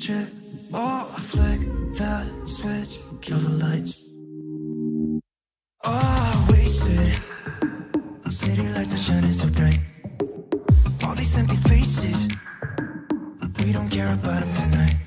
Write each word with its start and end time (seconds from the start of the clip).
trip 0.00 0.28
or 0.74 1.04
flick 1.20 1.60
the 1.96 2.46
switch, 2.46 2.98
kill 3.22 3.38
the 3.38 3.48
lights. 3.64 4.02
Oh, 5.84 6.46
wasted. 6.50 7.18
City 8.30 8.68
lights 8.68 8.92
are 8.92 8.98
shining 8.98 9.32
so 9.32 9.48
bright. 9.48 9.78
All 11.04 11.14
these 11.14 11.36
empty 11.38 11.56
faces, 11.68 12.28
we 13.60 13.72
don't 13.72 13.88
care 13.88 14.12
about 14.12 14.40
them 14.40 14.52
tonight. 14.54 15.05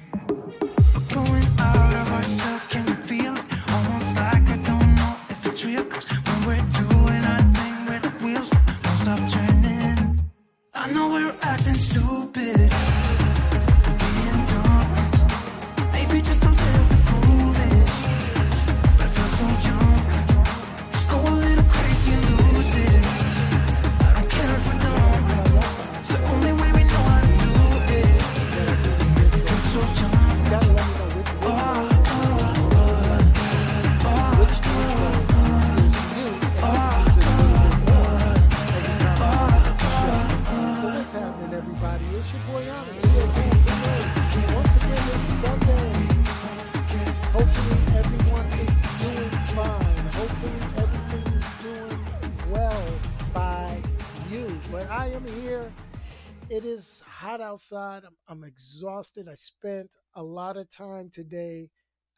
Outside. 57.49 58.03
I'm, 58.05 58.15
I'm 58.27 58.43
exhausted. 58.43 59.27
I 59.27 59.33
spent 59.33 59.89
a 60.15 60.23
lot 60.23 60.57
of 60.57 60.69
time 60.69 61.09
today 61.11 61.69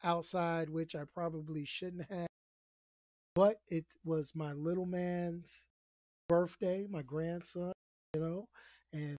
outside, 0.04 0.68
which 0.68 0.94
I 0.94 1.02
probably 1.12 1.64
shouldn't 1.64 2.10
have. 2.10 2.26
But 3.34 3.56
it 3.68 3.86
was 4.04 4.32
my 4.34 4.52
little 4.52 4.84
man's 4.84 5.68
birthday, 6.28 6.86
my 6.90 7.02
grandson, 7.02 7.72
you 8.14 8.20
know, 8.20 8.48
and 8.92 9.16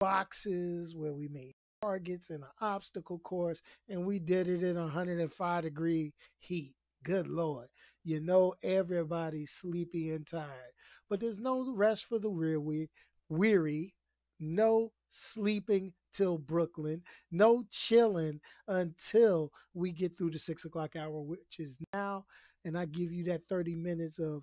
boxes 0.00 0.96
where 0.96 1.12
we 1.12 1.28
made 1.28 1.52
targets 1.82 2.30
in 2.30 2.42
an 2.42 2.48
obstacle 2.60 3.20
course, 3.20 3.62
and 3.88 4.04
we 4.04 4.18
did 4.18 4.48
it 4.48 4.64
in 4.64 4.76
105 4.76 5.62
degree 5.62 6.12
heat. 6.40 6.74
Good 7.04 7.28
Lord. 7.28 7.68
You 8.02 8.18
know 8.20 8.54
everybody's 8.62 9.52
sleepy 9.52 10.10
and 10.10 10.26
tired. 10.26 10.72
But 11.08 11.20
there's 11.20 11.38
no 11.38 11.72
rest 11.72 12.06
for 12.06 12.18
the 12.18 12.30
weary, 12.30 12.90
weary, 13.28 13.94
no 14.40 14.90
sleeping 15.10 15.92
till 16.12 16.38
Brooklyn, 16.38 17.02
no 17.30 17.64
chilling 17.70 18.40
until 18.66 19.52
we 19.74 19.92
get 19.92 20.18
through 20.18 20.30
the 20.30 20.38
six 20.38 20.64
o'clock 20.64 20.96
hour, 20.96 21.20
which 21.20 21.58
is 21.60 21.78
now. 21.92 22.24
And 22.64 22.76
I 22.76 22.86
give 22.86 23.12
you 23.12 23.24
that 23.24 23.46
30 23.48 23.76
minutes 23.76 24.18
of 24.18 24.42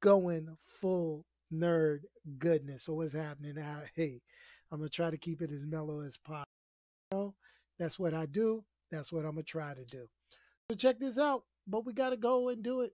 going 0.00 0.56
full 0.66 1.24
nerd 1.52 2.00
goodness. 2.38 2.84
So 2.84 2.94
what's 2.94 3.12
happening? 3.12 3.56
Hey, 3.94 4.20
I'm 4.72 4.78
gonna 4.78 4.88
try 4.88 5.10
to 5.10 5.18
keep 5.18 5.40
it 5.40 5.52
as 5.52 5.66
mellow 5.66 6.00
as 6.00 6.16
possible. 6.16 7.36
That's 7.78 7.98
what 7.98 8.14
I 8.14 8.26
do. 8.26 8.64
That's 8.90 9.12
what 9.12 9.24
I'm 9.24 9.32
gonna 9.32 9.44
try 9.44 9.74
to 9.74 9.84
do. 9.84 10.08
So 10.70 10.76
check 10.76 10.98
this 10.98 11.18
out. 11.18 11.44
But 11.66 11.84
we 11.84 11.92
gotta 11.92 12.16
go 12.16 12.48
and 12.48 12.62
do 12.62 12.82
it. 12.82 12.92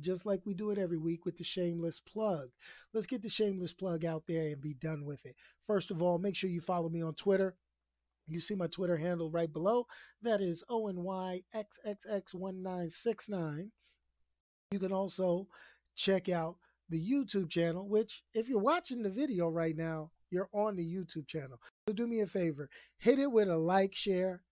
Just 0.00 0.26
like 0.26 0.42
we 0.44 0.54
do 0.54 0.70
it 0.70 0.78
every 0.78 0.98
week 0.98 1.24
with 1.24 1.38
the 1.38 1.44
shameless 1.44 2.00
plug. 2.00 2.50
Let's 2.92 3.06
get 3.06 3.22
the 3.22 3.28
shameless 3.28 3.72
plug 3.72 4.04
out 4.04 4.24
there 4.28 4.50
and 4.50 4.60
be 4.60 4.74
done 4.74 5.04
with 5.04 5.24
it. 5.26 5.34
First 5.66 5.90
of 5.90 6.02
all, 6.02 6.18
make 6.18 6.36
sure 6.36 6.50
you 6.50 6.60
follow 6.60 6.88
me 6.88 7.02
on 7.02 7.14
Twitter. 7.14 7.56
You 8.28 8.40
see 8.40 8.54
my 8.54 8.68
Twitter 8.68 8.96
handle 8.96 9.30
right 9.30 9.52
below. 9.52 9.86
That 10.22 10.40
is 10.40 10.62
ONYXXX1969. 10.70 13.70
You 14.70 14.78
can 14.78 14.92
also 14.92 15.48
check 15.96 16.28
out 16.28 16.56
the 16.90 17.00
YouTube 17.00 17.50
channel, 17.50 17.88
which, 17.88 18.22
if 18.34 18.48
you're 18.48 18.58
watching 18.58 19.02
the 19.02 19.10
video 19.10 19.48
right 19.48 19.76
now, 19.76 20.10
you're 20.30 20.50
on 20.52 20.76
the 20.76 20.84
YouTube 20.84 21.26
channel. 21.26 21.58
So 21.86 21.94
do 21.94 22.06
me 22.06 22.20
a 22.20 22.26
favor 22.26 22.68
hit 22.98 23.18
it 23.18 23.32
with 23.32 23.48
a 23.48 23.56
like, 23.56 23.94
share, 23.94 24.42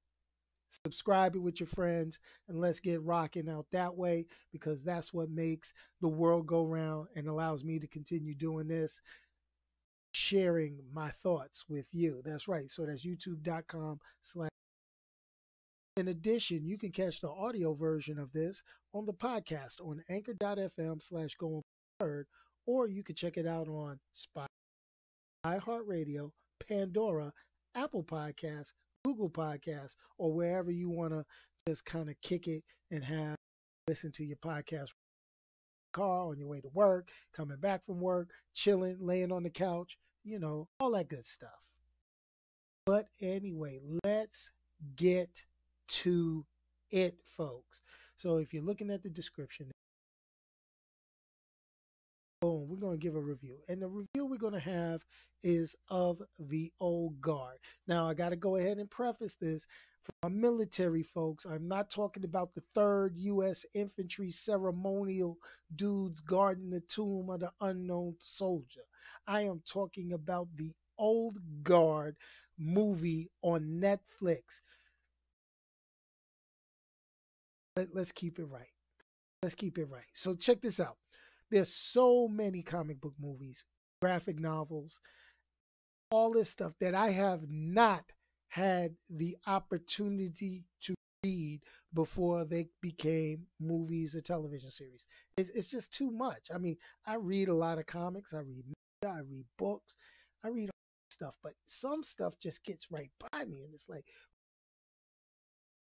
subscribe 0.85 1.35
it 1.35 1.41
with 1.41 1.61
your 1.61 1.67
friends, 1.67 2.19
and 2.49 2.61
let's 2.61 2.81
get 2.81 3.03
rocking 3.03 3.49
out 3.49 3.67
that 3.73 3.97
way 3.97 4.27
because 4.53 4.83
that's 4.83 5.13
what 5.13 5.31
makes 5.31 5.73
the 6.01 6.09
world 6.09 6.47
go 6.47 6.65
round 6.65 7.09
and 7.17 7.29
allows 7.29 7.65
me 7.65 7.79
to 7.79 7.87
continue 7.87 8.35
doing 8.35 8.69
this 8.69 9.01
sharing 10.17 10.79
my 10.95 11.11
thoughts 11.23 11.65
with 11.69 11.87
you. 11.93 12.23
That's 12.25 12.49
right. 12.49 12.71
So 12.71 12.87
that's 12.87 13.05
youtube.com 13.05 14.01
slash. 14.23 14.49
In 15.99 16.09
addition, 16.09 16.65
you 16.65 16.79
can 16.79 16.91
catch 16.91 17.21
the 17.21 17.31
audio 17.31 17.75
version 17.75 18.19
of 18.19 18.33
this 18.33 18.63
on 18.95 19.07
the 19.07 19.13
podcast 19.13 19.81
on 19.81 20.03
anchor.fm 20.09 21.03
slash 21.03 21.35
going 21.35 21.63
third, 22.01 22.27
or 22.67 22.87
you 22.89 23.03
can 23.03 23.15
check 23.15 23.37
it 23.37 23.47
out 23.47 23.69
on 23.69 23.99
Spotify, 24.15 24.47
iHeartRadio, 25.47 26.31
Pandora, 26.67 27.33
Apple 27.75 28.05
Podcasts, 28.05 28.73
Google 29.07 29.31
Podcasts, 29.31 29.95
or 30.19 30.33
wherever 30.33 30.73
you 30.73 30.91
want 30.91 31.13
to 31.13 31.25
just 31.69 31.85
kind 31.85 32.09
of 32.09 32.21
kick 32.23 32.49
it 32.49 32.65
and 32.91 33.05
have 33.05 33.37
listen 33.87 34.11
to 34.11 34.25
your 34.25 34.37
podcast 34.39 34.89
car 35.93 36.27
on 36.27 36.41
your 36.41 36.49
way 36.49 36.61
to 36.61 36.69
work, 36.75 37.11
coming 37.33 37.59
back 37.59 37.87
from 37.87 38.01
work, 38.01 38.31
chilling, 38.53 38.97
laying 38.99 39.31
on 39.31 39.45
the 39.45 39.51
couch, 39.51 39.97
you 40.25 40.41
know, 40.41 40.67
all 40.81 40.91
that 40.91 41.09
good 41.09 41.25
stuff. 41.25 41.51
But 42.85 43.07
anyway, 43.23 43.79
let's 44.05 44.51
get 44.97 45.45
to 45.89 46.45
it, 46.91 47.17
folks. 47.25 47.83
So 48.17 48.39
if 48.39 48.53
you're 48.53 48.65
looking 48.65 48.91
at 48.91 49.05
the 49.05 49.09
description, 49.09 49.71
boom, 52.41 52.67
we're 52.69 52.77
going 52.77 52.99
to 52.99 53.03
give 53.03 53.17
a 53.17 53.21
review. 53.21 53.59
And 53.69 53.81
the 53.81 53.89
review 53.89 54.27
we're 54.27 54.37
going 54.37 54.53
to 54.53 54.61
have 54.61 55.03
is 55.43 55.77
of 55.89 56.23
the 56.39 56.73
old 56.81 57.21
guard. 57.21 57.59
Now, 57.87 58.09
I 58.09 58.15
got 58.15 58.31
to 58.31 58.37
go 58.37 58.57
ahead 58.57 58.79
and 58.79 58.91
preface 58.91 59.35
this 59.35 59.67
for 60.03 60.13
my 60.23 60.29
military 60.29 61.03
folks. 61.03 61.45
I'm 61.45 61.69
not 61.69 61.91
talking 61.91 62.25
about 62.25 62.55
the 62.55 62.63
3rd 62.77 63.13
U.S. 63.17 63.65
Infantry 63.75 64.31
ceremonial 64.31 65.39
dudes 65.75 66.21
guarding 66.21 66.71
the 66.71 66.81
tomb 66.81 67.31
of 67.31 67.41
the 67.41 67.51
unknown 67.61 68.17
soldier. 68.19 68.83
I 69.27 69.43
am 69.43 69.63
talking 69.67 70.13
about 70.13 70.49
the 70.57 70.73
old 70.99 71.39
guard 71.63 72.17
movie 72.59 73.31
on 73.43 73.81
Netflix. 73.83 74.61
Let, 77.77 77.95
let's 77.95 78.13
keep 78.13 78.39
it 78.39 78.45
right. 78.45 78.69
Let's 79.43 79.55
keep 79.55 79.79
it 79.79 79.85
right. 79.85 80.05
So 80.15 80.35
check 80.35 80.63
this 80.63 80.81
out. 80.81 80.97
There's 81.51 81.73
so 81.73 82.29
many 82.29 82.63
comic 82.63 83.01
book 83.01 83.15
movies, 83.21 83.65
graphic 84.01 84.39
novels, 84.39 84.99
all 86.11 86.33
this 86.33 86.51
stuff 86.51 86.73
that 86.81 86.95
I 86.95 87.11
have 87.11 87.43
not 87.49 88.13
had 88.49 88.95
the 89.11 89.37
opportunity 89.47 90.65
to 90.83 90.95
read 91.25 91.63
before 91.93 92.45
they 92.45 92.69
became 92.81 93.47
movies 93.61 94.15
or 94.15 94.21
television 94.21 94.71
series. 94.71 95.07
It's, 95.37 95.51
it's 95.51 95.71
just 95.71 95.93
too 95.93 96.11
much. 96.11 96.49
I 96.55 96.59
mean, 96.59 96.77
I 97.07 97.17
read 97.17 97.49
a 97.49 97.55
lot 97.55 97.79
of 97.79 97.87
comics, 97.87 98.33
I 98.35 98.41
read 98.41 98.65
I 99.05 99.21
read 99.21 99.45
books, 99.59 99.97
I 100.45 100.49
read 100.49 100.71
stuff, 101.11 101.37
but 101.43 101.53
some 101.67 102.03
stuff 102.03 102.39
just 102.39 102.65
gets 102.65 102.91
right 102.91 103.11
by 103.33 103.45
me 103.45 103.63
and 103.63 103.75
it's 103.75 103.89
like, 103.89 104.07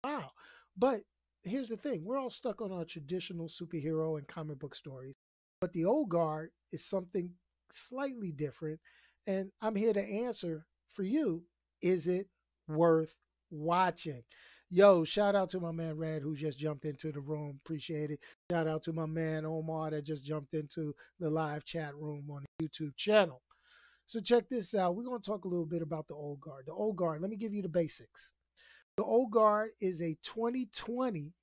wow. 0.04 0.32
But 0.78 1.02
here's 1.44 1.70
the 1.70 1.78
thing 1.78 2.04
we're 2.06 2.18
all 2.20 2.30
stuck 2.30 2.62
on 2.62 2.72
our 2.72 2.86
traditional 2.86 3.48
superhero 3.48 4.18
and 4.18 4.28
comic 4.28 4.60
book 4.60 4.76
stories. 4.76 5.14
But 5.62 5.74
the 5.74 5.86
old 5.86 6.10
guard 6.10 6.50
is 6.72 6.84
something 6.84 7.30
slightly 7.72 8.32
different. 8.32 8.80
And 9.28 9.52
I'm 9.62 9.76
here 9.76 9.94
to 9.94 10.02
answer 10.02 10.66
for 10.92 11.04
you 11.04 11.44
is 11.82 12.08
it 12.08 12.28
worth 12.68 13.16
watching? 13.52 14.24
Yo, 14.70 15.04
shout 15.04 15.36
out 15.36 15.50
to 15.52 15.60
my 15.60 15.72
man 15.72 15.98
Red 15.98 16.22
who 16.22 16.36
just 16.36 16.58
jumped 16.58 16.86
into 16.86 17.12
the 17.12 17.20
room. 17.20 17.60
Appreciate 17.64 18.10
it. 18.10 18.20
Shout 18.52 18.68
out 18.68 18.84
to 18.84 18.94
my 18.94 19.06
man 19.06 19.46
Omar 19.46 19.92
that 19.92 20.06
just 20.06 20.24
jumped 20.24 20.54
into 20.54 20.96
the 21.20 21.30
live 21.30 21.64
chat 21.66 21.96
room 21.96 22.26
on 22.32 22.44
the 22.58 22.68
YouTube 22.68 22.96
channel. 22.96 23.42
So 24.08 24.20
check 24.20 24.50
this 24.50 24.74
out. 24.74 24.96
We're 24.96 25.04
going 25.04 25.22
to 25.22 25.30
talk 25.30 25.46
a 25.46 25.48
little 25.48 25.66
bit 25.66 25.82
about 25.82 26.08
the 26.08 26.16
old 26.16 26.42
guard. 26.42 26.66
The 26.68 26.74
old 26.74 26.96
guard, 26.96 27.22
let 27.22 27.30
me 27.30 27.36
give 27.36 27.54
you 27.54 27.62
the 27.62 27.70
basics. 27.70 28.32
The 28.98 29.04
old 29.04 29.32
guard 29.32 29.72
is 29.80 30.02
a 30.02 30.18
2020 30.24 31.34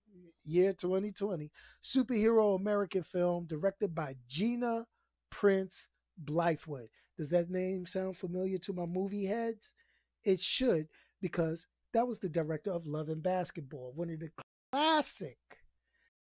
year 0.45 0.73
2020 0.73 1.51
superhero 1.83 2.59
American 2.59 3.03
film 3.03 3.47
directed 3.47 3.95
by 3.95 4.15
Gina 4.29 4.87
Prince 5.31 5.89
Bythewood. 6.25 6.89
Does 7.17 7.31
that 7.31 7.51
name 7.51 7.87
sound 7.87 8.17
familiar 8.17 8.59
to 8.59 8.73
my 8.73 8.87
movie 8.87 9.27
heads? 9.27 9.75
It 10.25 10.41
should, 10.41 10.89
because 11.21 11.67
that 11.93 12.07
was 12.07 12.19
the 12.19 12.29
director 12.29 12.71
of 12.71 12.87
Love 12.87 13.09
and 13.09 13.23
Basketball, 13.23 13.93
one 13.95 14.11
of 14.11 14.21
the 14.21 14.31
classic, 14.73 15.39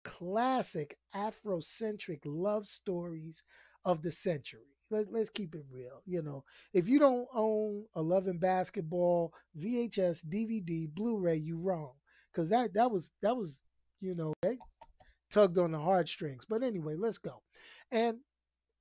classic 0.04 0.96
Afrocentric 1.14 2.20
love 2.24 2.66
stories 2.66 3.42
of 3.84 4.02
the 4.02 4.12
century. 4.12 4.76
Let, 4.90 5.12
let's 5.12 5.30
keep 5.30 5.54
it 5.54 5.64
real. 5.70 6.02
You 6.04 6.22
know, 6.22 6.44
if 6.72 6.88
you 6.88 6.98
don't 6.98 7.28
own 7.32 7.84
a 7.94 8.02
Love 8.02 8.26
and 8.26 8.40
Basketball 8.40 9.32
VHS, 9.58 10.26
DVD, 10.26 10.92
Blu-ray, 10.92 11.36
you 11.36 11.58
wrong. 11.58 11.92
Because 12.32 12.48
that 12.50 12.74
that 12.74 12.90
was 12.90 13.10
that 13.22 13.36
was 13.36 13.60
you 14.00 14.14
know 14.14 14.32
they 14.42 14.58
tugged 15.30 15.58
on 15.58 15.72
the 15.72 15.78
heartstrings. 15.78 16.44
But 16.48 16.62
anyway, 16.62 16.96
let's 16.96 17.18
go. 17.18 17.42
And 17.90 18.18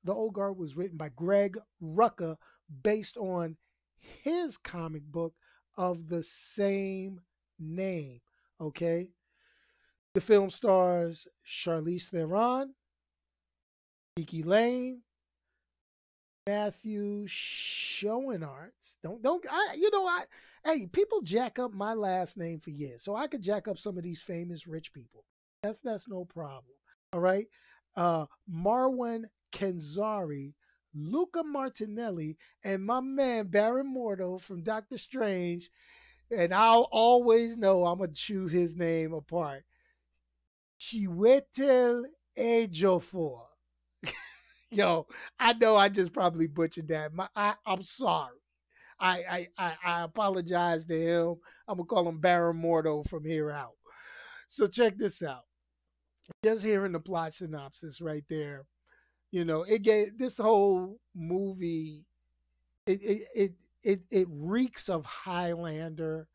the 0.03 0.13
Old 0.13 0.33
Guard 0.33 0.57
was 0.57 0.75
written 0.75 0.97
by 0.97 1.09
Greg 1.09 1.57
Rucka, 1.81 2.37
based 2.83 3.17
on 3.17 3.57
his 4.23 4.57
comic 4.57 5.03
book 5.03 5.33
of 5.77 6.07
the 6.07 6.23
same 6.23 7.21
name. 7.59 8.19
Okay. 8.61 9.09
The 10.13 10.21
film 10.21 10.49
stars 10.49 11.27
Charlize 11.47 12.09
Theron, 12.09 12.73
Kiki 14.15 14.43
Layne, 14.43 15.01
Matthew 16.47 17.27
Schoenaerts. 17.27 18.97
Don't 19.03 19.21
don't 19.21 19.45
I 19.51 19.75
you 19.77 19.89
know 19.91 20.05
I 20.05 20.23
hey 20.65 20.87
people 20.87 21.21
jack 21.21 21.59
up 21.59 21.73
my 21.73 21.93
last 21.93 22.37
name 22.37 22.59
for 22.59 22.71
years, 22.71 23.03
so 23.03 23.15
I 23.15 23.27
could 23.27 23.41
jack 23.41 23.67
up 23.67 23.77
some 23.77 23.97
of 23.97 24.03
these 24.03 24.21
famous 24.21 24.67
rich 24.67 24.93
people. 24.93 25.25
That's 25.63 25.81
that's 25.81 26.07
no 26.07 26.25
problem. 26.25 26.73
All 27.13 27.19
right. 27.19 27.47
Uh 27.95 28.25
Marwan 28.51 29.25
Kenzari, 29.51 30.53
Luca 30.93 31.43
Martinelli, 31.43 32.37
and 32.63 32.85
my 32.85 32.99
man 32.99 33.47
Baron 33.47 33.93
Mordo 33.93 34.39
from 34.41 34.63
Doctor 34.63 34.97
Strange. 34.97 35.69
And 36.35 36.53
I'll 36.53 36.87
always 36.91 37.57
know 37.57 37.85
I'm 37.85 37.99
gonna 37.99 38.11
chew 38.13 38.47
his 38.47 38.75
name 38.75 39.13
apart. 39.13 39.63
Chiwetel 40.79 42.05
Ejiofor. 42.37 43.48
Yo, 44.71 45.07
I 45.39 45.53
know 45.53 45.75
I 45.75 45.89
just 45.89 46.13
probably 46.13 46.45
butchered 46.45 46.89
that. 46.89 47.13
My, 47.13 47.27
I, 47.35 47.55
I'm 47.65 47.83
sorry. 47.83 48.35
I, 48.99 49.47
I, 49.57 49.75
I, 49.83 50.03
apologize 50.03 50.85
to 50.85 50.99
him. 50.99 51.35
I'm 51.67 51.77
gonna 51.77 51.85
call 51.85 52.07
him 52.07 52.19
Baron 52.19 52.61
Mordo 52.61 53.07
from 53.07 53.23
here 53.23 53.49
out. 53.49 53.75
So 54.47 54.67
check 54.67 54.97
this 54.97 55.23
out. 55.23 55.45
Just 56.43 56.65
hearing 56.65 56.91
the 56.91 56.99
plot 56.99 57.33
synopsis 57.33 58.01
right 58.01 58.25
there, 58.29 58.65
you 59.31 59.45
know, 59.45 59.63
it 59.63 59.83
gave 59.83 60.17
this 60.17 60.37
whole 60.37 60.99
movie. 61.15 62.05
It 62.85 63.01
it 63.01 63.21
it 63.35 63.51
it, 63.83 64.01
it 64.11 64.27
reeks 64.29 64.89
of 64.89 65.05
Highlander, 65.05 66.27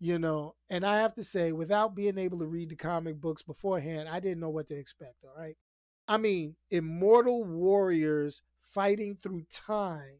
you 0.00 0.18
know. 0.18 0.54
And 0.70 0.86
I 0.86 1.00
have 1.00 1.14
to 1.16 1.22
say, 1.22 1.52
without 1.52 1.94
being 1.94 2.18
able 2.18 2.38
to 2.38 2.46
read 2.46 2.70
the 2.70 2.76
comic 2.76 3.20
books 3.20 3.42
beforehand, 3.42 4.08
I 4.08 4.20
didn't 4.20 4.40
know 4.40 4.50
what 4.50 4.68
to 4.68 4.74
expect. 4.74 5.16
All 5.24 5.40
right. 5.40 5.56
I 6.10 6.16
mean, 6.16 6.56
immortal 6.70 7.44
warriors 7.44 8.42
fighting 8.72 9.14
through 9.14 9.44
time, 9.48 10.18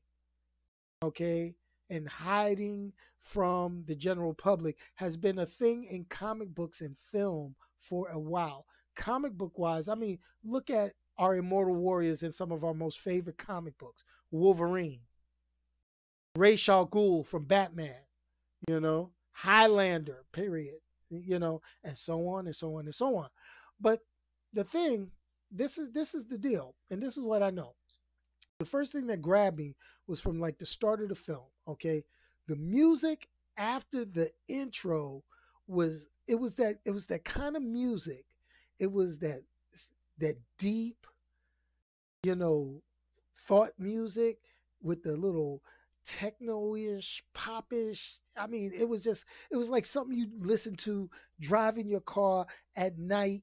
okay, 1.03 1.57
and 1.91 2.09
hiding 2.09 2.93
from 3.19 3.83
the 3.89 3.97
general 3.97 4.33
public 4.33 4.77
has 4.95 5.17
been 5.17 5.41
a 5.41 5.47
thing 5.47 5.83
in 5.83 6.05
comic 6.05 6.55
books 6.55 6.81
and 6.81 6.95
film 7.11 7.57
for 7.81 8.09
a 8.09 8.19
while. 8.21 8.67
Comic 8.95 9.33
book 9.33 9.59
wise, 9.59 9.89
I 9.89 9.97
mean, 9.97 10.21
look 10.45 10.71
at 10.71 10.93
our 11.19 11.35
immortal 11.35 11.75
warriors 11.75 12.23
in 12.23 12.31
some 12.31 12.53
of 12.53 12.63
our 12.63 12.73
most 12.73 13.01
favorite 13.01 13.39
comic 13.39 13.77
books 13.77 14.05
Wolverine, 14.31 15.01
Ra's 16.37 16.69
al 16.69 16.87
Ghul 16.87 17.27
from 17.27 17.47
Batman, 17.47 18.05
you 18.69 18.79
know, 18.79 19.11
Highlander, 19.33 20.25
period, 20.31 20.77
you 21.11 21.41
know, 21.41 21.63
and 21.83 21.99
so 21.99 22.29
on 22.29 22.47
and 22.47 22.55
so 22.55 22.77
on 22.77 22.85
and 22.85 22.95
so 22.95 23.17
on. 23.17 23.29
But 23.81 24.03
the 24.53 24.63
thing 24.63 25.11
this 25.51 25.79
is 25.79 25.91
this 25.93 26.15
is 26.15 26.27
the 26.27 26.39
deal, 26.39 26.75
and 26.91 27.03
this 27.03 27.17
is 27.17 27.25
what 27.25 27.43
I 27.43 27.51
know. 27.51 27.75
The 28.59 28.67
first 28.67 28.93
thing 28.93 29.07
that 29.09 29.23
grabbed 29.23 29.59
me 29.59 29.75
was 30.07 30.21
from 30.21 30.41
like 30.41 30.59
the 30.59 30.67
start 30.67 31.03
of 31.03 31.09
the 31.09 31.15
film. 31.15 31.47
Okay, 31.67 32.05
the 32.47 32.57
music 32.57 33.29
after 33.57 34.05
the 34.05 34.31
intro 34.49 35.23
was 35.67 36.09
it 36.27 36.35
was 36.35 36.57
that 36.57 36.77
it 36.85 36.91
was 36.91 37.07
that 37.07 37.25
kind 37.25 37.57
of 37.57 37.63
music. 37.63 38.25
It 38.79 38.91
was 38.91 39.19
that 39.19 39.43
that 40.19 40.37
deep, 40.59 41.07
you 42.23 42.35
know, 42.35 42.83
thought 43.35 43.73
music 43.79 44.39
with 44.83 45.03
the 45.03 45.17
little 45.17 45.63
techno-ish, 46.05 47.23
popish. 47.35 48.19
I 48.37 48.47
mean, 48.47 48.73
it 48.75 48.89
was 48.89 49.03
just 49.03 49.25
it 49.51 49.57
was 49.57 49.71
like 49.71 49.87
something 49.87 50.17
you 50.17 50.29
listen 50.39 50.75
to 50.77 51.11
driving 51.41 51.89
your 51.89 52.01
car 52.01 52.47
at 52.77 52.99
night 52.99 53.43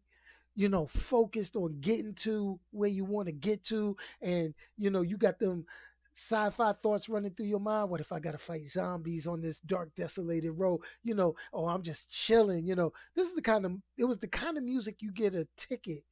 you 0.58 0.68
know, 0.68 0.88
focused 0.88 1.56
on 1.56 1.78
getting 1.82 2.16
to 2.16 2.60
where 2.72 2.90
you 2.90 3.06
want 3.06 3.28
to 3.28 3.32
get 3.32 3.64
to. 3.64 3.96
And, 4.24 4.56
you 4.76 4.90
know, 4.90 5.02
you 5.02 5.16
got 5.16 5.38
them 5.38 5.68
sci 6.16 6.50
fi 6.50 6.74
thoughts 6.74 7.08
running 7.08 7.30
through 7.30 7.46
your 7.46 7.60
mind. 7.60 7.92
What 7.92 8.02
if 8.02 8.12
I 8.12 8.20
got 8.20 8.32
to 8.32 8.40
fight 8.40 8.68
zombies 8.68 9.28
on 9.28 9.40
this 9.40 9.60
dark, 9.60 9.94
desolated 9.94 10.58
road? 10.58 10.82
You 11.04 11.14
know, 11.14 11.36
oh, 11.54 11.68
I'm 11.68 11.84
just 11.84 12.10
chilling. 12.10 12.66
You 12.66 12.74
know, 12.74 12.92
this 13.16 13.30
is 13.30 13.36
the 13.36 13.42
kind 13.44 13.66
of, 13.66 13.74
it 14.00 14.06
was 14.06 14.18
the 14.18 14.28
kind 14.28 14.58
of 14.58 14.64
music 14.64 14.96
you 15.00 15.12
get 15.12 15.36
a 15.36 15.48
ticket 15.58 16.04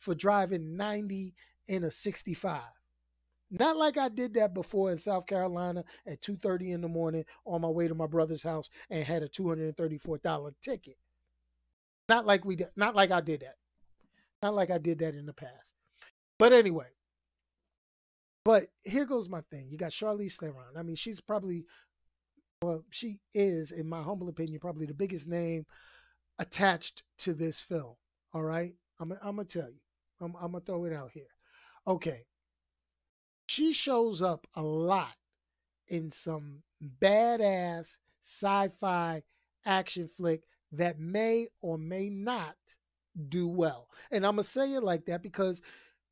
for 0.00 0.16
driving 0.16 0.76
90 0.76 1.32
in 1.68 1.84
a 1.84 1.90
65. 1.90 2.60
Not 3.52 3.76
like 3.76 3.98
I 3.98 4.08
did 4.08 4.34
that 4.34 4.52
before 4.52 4.90
in 4.90 4.98
South 4.98 5.28
Carolina 5.28 5.84
at 6.08 6.22
2:30 6.22 6.72
in 6.72 6.80
the 6.80 6.88
morning 6.88 7.24
on 7.46 7.60
my 7.60 7.68
way 7.68 7.86
to 7.86 7.94
my 7.94 8.08
brother's 8.08 8.42
house 8.42 8.68
and 8.90 9.04
had 9.04 9.22
a 9.22 9.28
$234 9.28 10.54
ticket. 10.60 10.96
Not 12.08 12.26
like 12.26 12.44
we 12.44 12.56
did, 12.56 12.70
not 12.74 12.96
like 12.96 13.12
I 13.12 13.20
did 13.20 13.42
that. 13.42 13.58
Not 14.42 14.54
like 14.54 14.70
I 14.70 14.78
did 14.78 14.98
that 14.98 15.14
in 15.14 15.26
the 15.26 15.32
past. 15.32 15.52
But 16.38 16.52
anyway, 16.52 16.88
but 18.44 18.66
here 18.82 19.04
goes 19.04 19.28
my 19.28 19.42
thing. 19.50 19.68
You 19.70 19.78
got 19.78 19.92
Charlize 19.92 20.34
Theron. 20.34 20.76
I 20.76 20.82
mean, 20.82 20.96
she's 20.96 21.20
probably, 21.20 21.64
well, 22.60 22.84
she 22.90 23.20
is, 23.32 23.70
in 23.70 23.88
my 23.88 24.02
humble 24.02 24.28
opinion, 24.28 24.58
probably 24.58 24.86
the 24.86 24.94
biggest 24.94 25.28
name 25.28 25.64
attached 26.38 27.04
to 27.18 27.34
this 27.34 27.60
film. 27.60 27.94
All 28.34 28.42
right, 28.42 28.74
I'm, 28.98 29.12
I'm 29.22 29.36
gonna 29.36 29.44
tell 29.44 29.68
you. 29.68 29.80
I'm, 30.20 30.34
I'm 30.36 30.52
gonna 30.52 30.64
throw 30.64 30.84
it 30.86 30.92
out 30.92 31.12
here. 31.12 31.30
Okay, 31.86 32.24
she 33.46 33.72
shows 33.72 34.22
up 34.22 34.46
a 34.54 34.62
lot 34.62 35.14
in 35.86 36.10
some 36.10 36.62
badass 37.00 37.98
sci-fi 38.20 39.22
action 39.64 40.08
flick 40.08 40.42
that 40.72 40.98
may 40.98 41.46
or 41.60 41.76
may 41.78 42.08
not 42.08 42.56
do 43.28 43.48
well. 43.48 43.88
And 44.10 44.24
I'm 44.26 44.36
going 44.36 44.44
to 44.44 44.48
say 44.48 44.72
it 44.74 44.82
like 44.82 45.06
that 45.06 45.22
because 45.22 45.60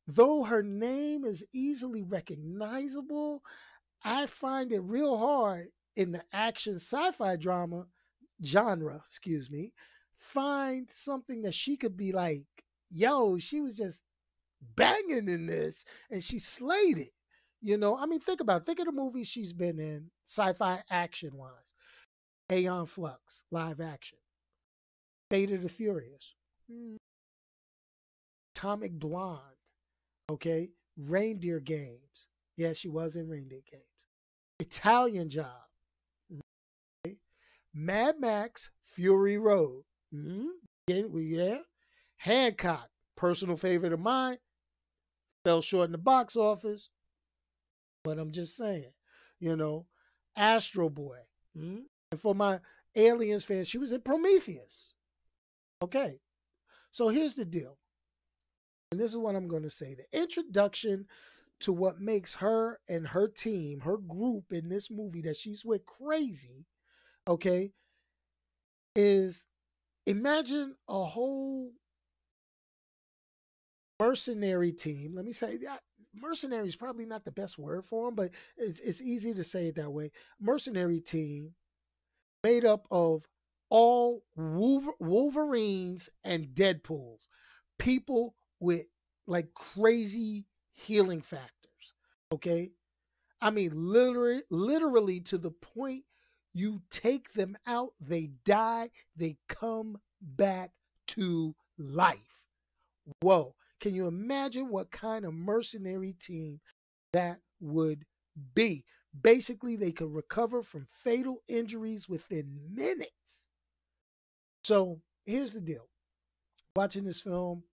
though 0.07 0.43
her 0.43 0.63
name 0.63 1.25
is 1.25 1.45
easily 1.53 2.03
recognizable, 2.03 3.43
I 4.03 4.25
find 4.25 4.71
it 4.71 4.81
real 4.81 5.17
hard 5.17 5.67
in 5.95 6.11
the 6.11 6.23
action 6.31 6.75
sci 6.75 7.11
fi 7.11 7.35
drama 7.35 7.85
genre, 8.43 9.01
excuse 9.05 9.49
me, 9.49 9.73
find 10.17 10.89
something 10.89 11.43
that 11.43 11.53
she 11.53 11.77
could 11.77 11.97
be 11.97 12.11
like, 12.11 12.43
yo, 12.91 13.37
she 13.37 13.61
was 13.61 13.77
just 13.77 14.03
banging 14.75 15.27
in 15.27 15.47
this 15.47 15.85
and 16.09 16.23
she 16.23 16.39
slayed 16.39 16.97
it. 16.97 17.13
You 17.61 17.77
know, 17.77 17.95
I 17.95 18.07
mean, 18.07 18.19
think 18.19 18.41
about 18.41 18.61
it. 18.61 18.65
think 18.65 18.79
of 18.79 18.85
the 18.85 18.91
movies 18.91 19.27
she's 19.27 19.53
been 19.53 19.79
in, 19.79 20.09
sci-fi 20.25 20.81
action 20.89 21.31
wise. 21.35 21.73
Aeon 22.51 22.87
Flux, 22.87 23.43
live 23.51 23.79
action. 23.79 24.17
Fate 25.29 25.51
of 25.51 25.61
the 25.61 25.69
Furious, 25.69 26.35
Atomic 28.55 28.93
Blonde. 28.93 29.39
Okay. 30.29 30.69
Reindeer 30.97 31.59
Games. 31.59 32.27
Yeah, 32.57 32.73
she 32.73 32.89
was 32.89 33.15
in 33.15 33.27
Reindeer 33.27 33.61
Games. 33.69 33.83
Italian 34.59 35.29
Job. 35.29 35.47
Okay. 37.05 37.17
Mad 37.73 38.15
Max 38.19 38.69
Fury 38.83 39.37
Road. 39.37 39.83
Mm-hmm. 40.13 40.47
Yeah, 40.87 41.03
yeah. 41.15 41.57
Hancock, 42.17 42.89
personal 43.15 43.57
favorite 43.57 43.93
of 43.93 43.99
mine. 43.99 44.37
Fell 45.43 45.61
short 45.61 45.85
in 45.85 45.91
the 45.91 45.97
box 45.97 46.35
office. 46.35 46.89
But 48.03 48.19
I'm 48.19 48.31
just 48.31 48.55
saying, 48.55 48.91
you 49.39 49.55
know, 49.55 49.87
Astro 50.35 50.89
Boy. 50.89 51.17
Mm-hmm. 51.57 51.79
And 52.11 52.21
for 52.21 52.35
my 52.35 52.59
Aliens 52.95 53.45
fans, 53.45 53.67
she 53.67 53.77
was 53.77 53.91
in 53.91 54.01
Prometheus. 54.01 54.93
Okay, 55.81 56.19
so 56.91 57.09
here's 57.09 57.35
the 57.35 57.45
deal. 57.45 57.77
And 58.91 58.99
this 58.99 59.11
is 59.11 59.17
what 59.17 59.35
I'm 59.35 59.47
going 59.47 59.63
to 59.63 59.69
say. 59.69 59.95
The 59.95 60.19
introduction 60.19 61.05
to 61.61 61.71
what 61.71 62.01
makes 62.01 62.33
her 62.35 62.79
and 62.89 63.07
her 63.07 63.27
team, 63.27 63.79
her 63.81 63.97
group 63.97 64.51
in 64.51 64.67
this 64.67 64.91
movie 64.91 65.21
that 65.21 65.37
she's 65.37 65.63
with 65.63 65.85
crazy, 65.85 66.65
okay, 67.27 67.71
is 68.95 69.47
imagine 70.05 70.75
a 70.89 71.03
whole 71.03 71.71
mercenary 73.99 74.71
team. 74.71 75.13
Let 75.15 75.25
me 75.25 75.31
say 75.31 75.57
that 75.57 75.81
mercenary 76.13 76.67
is 76.67 76.75
probably 76.75 77.05
not 77.05 77.23
the 77.23 77.31
best 77.31 77.57
word 77.57 77.85
for 77.85 78.07
them, 78.07 78.15
but 78.15 78.31
it's, 78.57 78.79
it's 78.79 79.01
easy 79.01 79.33
to 79.33 79.43
say 79.43 79.67
it 79.67 79.75
that 79.75 79.91
way. 79.91 80.11
Mercenary 80.39 80.99
team 80.99 81.53
made 82.43 82.65
up 82.65 82.87
of 82.91 83.23
all 83.71 84.21
Wolverines 84.35 86.09
and 86.25 86.53
Deadpools, 86.53 87.29
people 87.79 88.35
with 88.59 88.85
like 89.25 89.53
crazy 89.53 90.45
healing 90.73 91.21
factors. 91.21 91.93
Okay. 92.33 92.71
I 93.41 93.49
mean, 93.49 93.71
literally, 93.73 94.43
literally 94.51 95.21
to 95.21 95.37
the 95.37 95.51
point 95.51 96.03
you 96.53 96.81
take 96.91 97.33
them 97.33 97.57
out, 97.65 97.93
they 97.99 98.31
die, 98.45 98.89
they 99.15 99.37
come 99.47 99.97
back 100.21 100.71
to 101.07 101.55
life. 101.77 102.43
Whoa. 103.21 103.55
Can 103.79 103.95
you 103.95 104.05
imagine 104.05 104.69
what 104.69 104.91
kind 104.91 105.25
of 105.25 105.33
mercenary 105.33 106.13
team 106.19 106.59
that 107.13 107.39
would 107.61 108.05
be? 108.53 108.83
Basically, 109.19 109.75
they 109.75 109.91
could 109.91 110.13
recover 110.13 110.61
from 110.61 110.87
fatal 110.91 111.41
injuries 111.47 112.07
within 112.07 112.59
minutes. 112.69 113.47
So 114.63 115.01
here's 115.25 115.53
the 115.53 115.61
deal 115.61 115.87
watching 116.75 117.05
this 117.05 117.21
film, 117.21 117.63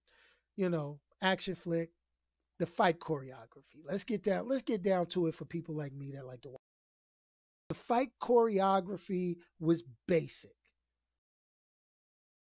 you 0.56 0.68
know, 0.68 1.00
action 1.22 1.54
flick, 1.54 1.90
the 2.58 2.66
fight 2.66 2.98
choreography. 3.00 3.82
Let's 3.86 4.04
get 4.04 4.22
down, 4.24 4.48
let's 4.48 4.62
get 4.62 4.82
down 4.82 5.06
to 5.08 5.26
it 5.28 5.34
for 5.34 5.44
people 5.44 5.74
like 5.76 5.92
me 5.92 6.12
that 6.12 6.26
like 6.26 6.42
to 6.42 6.50
watch. 6.50 6.58
The 7.70 7.74
fight 7.74 8.10
choreography 8.20 9.38
was 9.58 9.82
basic. 10.06 10.54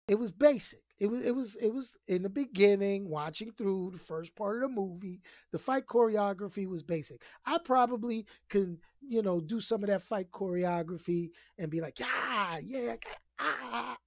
It 0.08 0.16
was 0.18 0.32
basic. 0.32 0.82
It 1.00 1.08
was 1.08 1.24
it 1.24 1.36
was 1.36 1.56
it 1.58 1.74
was 1.74 1.98
in 2.08 2.24
the 2.24 2.30
beginning, 2.30 3.10
watching 3.10 3.52
through 3.52 3.92
the 3.92 4.00
first 4.00 4.36
part 4.36 4.56
of 4.56 4.62
the 4.64 4.70
movie, 4.70 5.22
the 5.52 5.60
fight 5.60 5.86
choreography 5.86 6.68
was 6.68 6.82
basic. 6.82 7.22
I 7.46 7.60
probably 7.64 8.26
can, 8.50 8.80
you 9.02 9.22
know, 9.22 9.40
do 9.42 9.60
some 9.60 9.84
of 9.84 9.90
that 9.90 10.02
fight 10.02 10.32
choreography 10.32 11.30
and 11.58 11.70
be 11.70 11.82
like, 11.82 12.00
yeah, 12.00 12.58
yeah, 12.64 12.96
ah, 13.40 13.58
ah, 13.62 13.98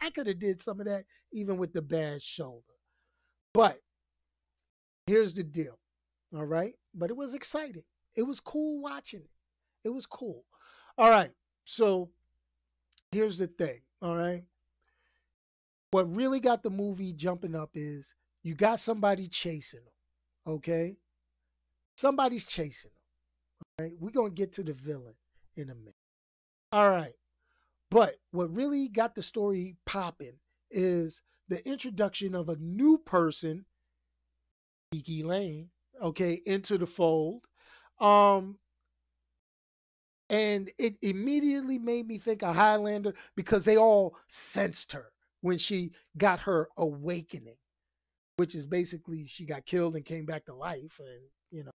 I 0.00 0.10
could 0.10 0.26
have 0.26 0.38
did 0.38 0.62
some 0.62 0.80
of 0.80 0.86
that 0.86 1.04
even 1.32 1.56
with 1.56 1.72
the 1.72 1.82
bad 1.82 2.22
shoulder. 2.22 2.64
But 3.52 3.80
here's 5.06 5.34
the 5.34 5.42
deal. 5.42 5.78
All 6.34 6.46
right. 6.46 6.74
But 6.94 7.10
it 7.10 7.16
was 7.16 7.34
exciting. 7.34 7.82
It 8.16 8.22
was 8.22 8.40
cool 8.40 8.80
watching 8.80 9.20
it. 9.20 9.30
It 9.84 9.90
was 9.90 10.06
cool. 10.06 10.44
All 10.98 11.10
right. 11.10 11.32
So 11.64 12.10
here's 13.12 13.38
the 13.38 13.46
thing. 13.46 13.80
All 14.02 14.16
right. 14.16 14.44
What 15.90 16.12
really 16.14 16.40
got 16.40 16.62
the 16.62 16.70
movie 16.70 17.12
jumping 17.12 17.56
up 17.56 17.70
is 17.74 18.14
you 18.42 18.54
got 18.54 18.80
somebody 18.80 19.28
chasing 19.28 19.80
them. 19.80 20.54
Okay. 20.54 20.96
Somebody's 21.96 22.46
chasing 22.46 22.90
them. 22.90 23.78
All 23.78 23.84
right. 23.84 23.94
We're 23.98 24.10
going 24.10 24.30
to 24.30 24.34
get 24.34 24.52
to 24.54 24.62
the 24.62 24.72
villain 24.72 25.14
in 25.56 25.70
a 25.70 25.74
minute. 25.74 25.94
All 26.72 26.90
right. 26.90 27.14
But 27.90 28.16
what 28.30 28.54
really 28.54 28.88
got 28.88 29.14
the 29.14 29.22
story 29.22 29.76
popping 29.84 30.38
is 30.70 31.22
the 31.48 31.66
introduction 31.68 32.34
of 32.34 32.48
a 32.48 32.56
new 32.56 32.98
person, 32.98 33.66
KiKi 34.94 35.24
Layne, 35.24 35.70
okay, 36.00 36.40
into 36.46 36.78
the 36.78 36.86
fold. 36.86 37.46
Um, 37.98 38.58
and 40.28 40.70
it 40.78 40.96
immediately 41.02 41.78
made 41.78 42.06
me 42.06 42.18
think 42.18 42.44
of 42.44 42.54
Highlander 42.54 43.14
because 43.34 43.64
they 43.64 43.76
all 43.76 44.16
sensed 44.28 44.92
her 44.92 45.12
when 45.40 45.58
she 45.58 45.90
got 46.16 46.40
her 46.40 46.68
awakening, 46.76 47.56
which 48.36 48.54
is 48.54 48.64
basically 48.66 49.26
she 49.26 49.44
got 49.44 49.66
killed 49.66 49.96
and 49.96 50.04
came 50.04 50.26
back 50.26 50.44
to 50.44 50.54
life, 50.54 51.00
and 51.00 51.22
you 51.50 51.64
know. 51.64 51.72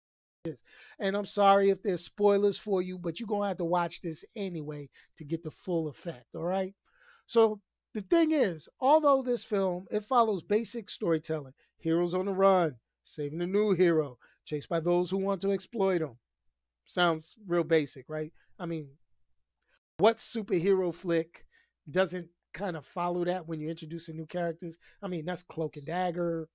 And 0.98 1.16
I'm 1.16 1.26
sorry 1.26 1.70
if 1.70 1.82
there's 1.82 2.04
spoilers 2.04 2.58
for 2.58 2.82
you, 2.82 2.98
but 2.98 3.18
you're 3.18 3.26
gonna 3.26 3.48
have 3.48 3.58
to 3.58 3.64
watch 3.64 4.00
this 4.00 4.24
anyway 4.36 4.90
to 5.16 5.24
get 5.24 5.42
the 5.42 5.50
full 5.50 5.88
effect. 5.88 6.34
All 6.34 6.44
right. 6.44 6.74
So 7.26 7.60
the 7.94 8.02
thing 8.02 8.32
is, 8.32 8.68
although 8.80 9.22
this 9.22 9.44
film 9.44 9.86
it 9.90 10.04
follows 10.04 10.42
basic 10.42 10.90
storytelling, 10.90 11.54
heroes 11.78 12.14
on 12.14 12.26
the 12.26 12.32
run, 12.32 12.76
saving 13.04 13.40
a 13.40 13.46
new 13.46 13.74
hero, 13.74 14.18
chased 14.44 14.68
by 14.68 14.80
those 14.80 15.10
who 15.10 15.18
want 15.18 15.40
to 15.42 15.52
exploit 15.52 15.98
them. 15.98 16.18
Sounds 16.84 17.34
real 17.46 17.64
basic, 17.64 18.04
right? 18.08 18.32
I 18.58 18.66
mean, 18.66 18.88
what 19.98 20.18
superhero 20.18 20.94
flick 20.94 21.46
doesn't 21.90 22.28
kind 22.52 22.76
of 22.76 22.84
follow 22.84 23.24
that 23.24 23.48
when 23.48 23.60
you're 23.60 23.70
introducing 23.70 24.16
new 24.16 24.26
characters? 24.26 24.76
I 25.02 25.08
mean, 25.08 25.24
that's 25.24 25.42
Cloak 25.42 25.76
and 25.76 25.86
Dagger. 25.86 26.48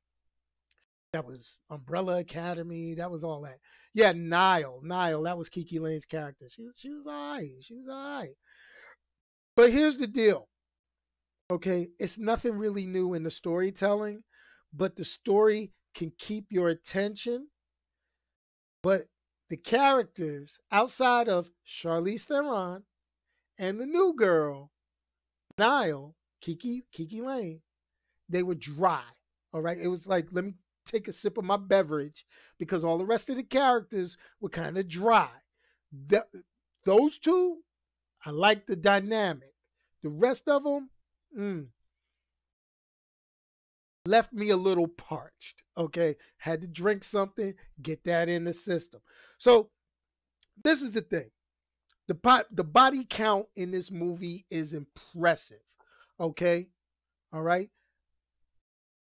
That 1.13 1.25
was 1.25 1.58
Umbrella 1.70 2.20
Academy. 2.20 2.94
That 2.94 3.10
was 3.10 3.24
all 3.24 3.42
that. 3.42 3.60
Yeah, 3.94 4.12
Nile. 4.12 4.80
Nile. 4.84 5.24
That 5.24 5.38
was 5.38 5.50
KiKi 5.50 5.80
Layne's 5.80 6.06
character. 6.06 6.46
She, 6.50 6.68
she 6.75 6.92
was 6.92 7.08
all 7.08 7.34
right. 7.34 7.50
She 7.62 7.75
was 7.75 7.88
all 7.89 8.20
right. 8.20 8.36
But 9.56 9.72
here's 9.72 9.98
the 9.98 10.08
deal. 10.08 10.48
Okay, 11.51 11.88
it's 11.98 12.20
nothing 12.20 12.54
really 12.54 12.86
new 12.86 13.16
in 13.16 13.24
the 13.24 13.32
storytelling, 13.32 14.22
but 14.72 14.96
the 14.96 15.04
story 15.04 15.72
can 15.96 16.12
keep 16.18 16.46
your 16.51 16.70
attention. 16.70 17.48
But 18.84 19.01
the 19.50 19.58
characters 19.58 20.60
outside 20.72 21.28
of 21.28 21.50
Charlize 21.68 22.25
Theron 22.25 22.84
and 23.58 23.82
the 23.82 23.88
new 23.88 24.13
girl, 24.16 24.72
Nile, 25.58 26.16
KiKi, 26.46 26.84
KiKi 26.96 27.22
Layne, 27.22 27.62
they 28.30 28.44
were 28.44 28.56
dry. 28.56 29.04
All 29.51 29.62
right. 29.62 29.78
It 29.78 29.88
was 29.88 30.06
like, 30.06 30.28
let 30.32 30.46
me 30.46 30.54
take 30.89 31.08
a 31.08 31.13
sip 31.13 31.38
of 31.38 31.46
my 31.46 31.58
beverage 31.58 32.25
because 32.58 32.84
all 32.84 32.98
the 32.98 33.05
rest 33.05 33.29
of 33.29 33.36
the 33.36 33.43
characters 33.43 34.17
were 34.41 34.50
kind 34.50 34.77
of 34.77 34.88
dry. 34.88 35.29
The, 36.08 36.25
those 36.86 37.17
two, 37.17 37.60
I 38.25 38.31
like 38.31 38.65
the 38.65 38.75
dynamic. 38.75 39.53
The 40.03 40.10
rest 40.10 40.48
of 40.48 40.63
them, 40.63 40.89
mm, 41.38 41.67
left 44.05 44.34
me 44.34 44.50
a 44.50 44.58
little 44.58 44.88
parched. 44.88 45.63
Okay. 45.77 46.15
Had 46.38 46.62
to 46.62 46.67
drink 46.67 47.03
something, 47.03 47.53
get 47.81 48.03
that 48.05 48.27
in 48.27 48.43
the 48.43 48.53
system. 48.53 49.01
So 49.38 49.69
this 50.63 50.81
is 50.81 50.91
the 50.91 51.01
thing. 51.01 51.29
The 52.08 52.15
pot, 52.15 52.48
the 52.51 52.63
body 52.63 53.05
count 53.08 53.46
in 53.55 53.72
this 53.72 53.91
movie 53.91 54.46
is 54.50 54.74
impressive. 54.74 55.62
Okay. 56.19 56.69
All 57.31 57.43
right. 57.43 57.69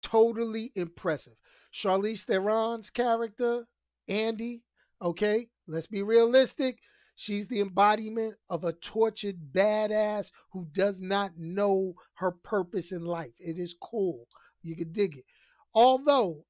Totally 0.04 0.72
impressive. 0.76 1.36
Charlize 1.74 2.26
Theron's 2.26 2.90
character, 2.90 3.68
Andy, 4.08 4.64
okay, 5.02 5.48
let's 5.68 5.88
be 5.88 6.04
realistic. 6.04 6.80
She's 7.16 7.48
the 7.48 7.62
embodiment 7.62 8.36
of 8.50 8.64
a 8.64 8.74
tortured 8.74 9.38
badass 9.54 10.32
who 10.52 10.68
does 10.72 11.00
not 11.00 11.38
know 11.38 11.94
her 12.16 12.32
purpose 12.32 12.92
in 12.92 13.06
life. 13.06 13.34
It 13.40 13.58
is 13.58 13.76
cool. 13.80 14.28
You 14.64 14.76
can 14.76 14.92
dig 14.92 15.18
it. 15.18 15.26
Although 15.74 16.46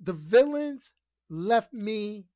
the 0.00 0.14
villains 0.14 0.94
left 1.28 1.72
me 1.72 2.26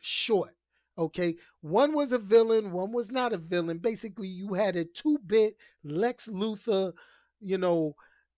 short. 0.00 0.54
Okay. 0.98 1.36
One 1.60 1.94
was 1.94 2.12
a 2.12 2.18
villain, 2.18 2.72
one 2.72 2.92
was 2.92 3.10
not 3.10 3.32
a 3.32 3.38
villain. 3.38 3.78
Basically, 3.78 4.28
you 4.28 4.54
had 4.54 4.76
a 4.76 4.84
two 4.84 5.18
bit 5.24 5.54
Lex 5.84 6.28
Luthor, 6.28 6.92
you 7.40 7.58
know, 7.58 7.94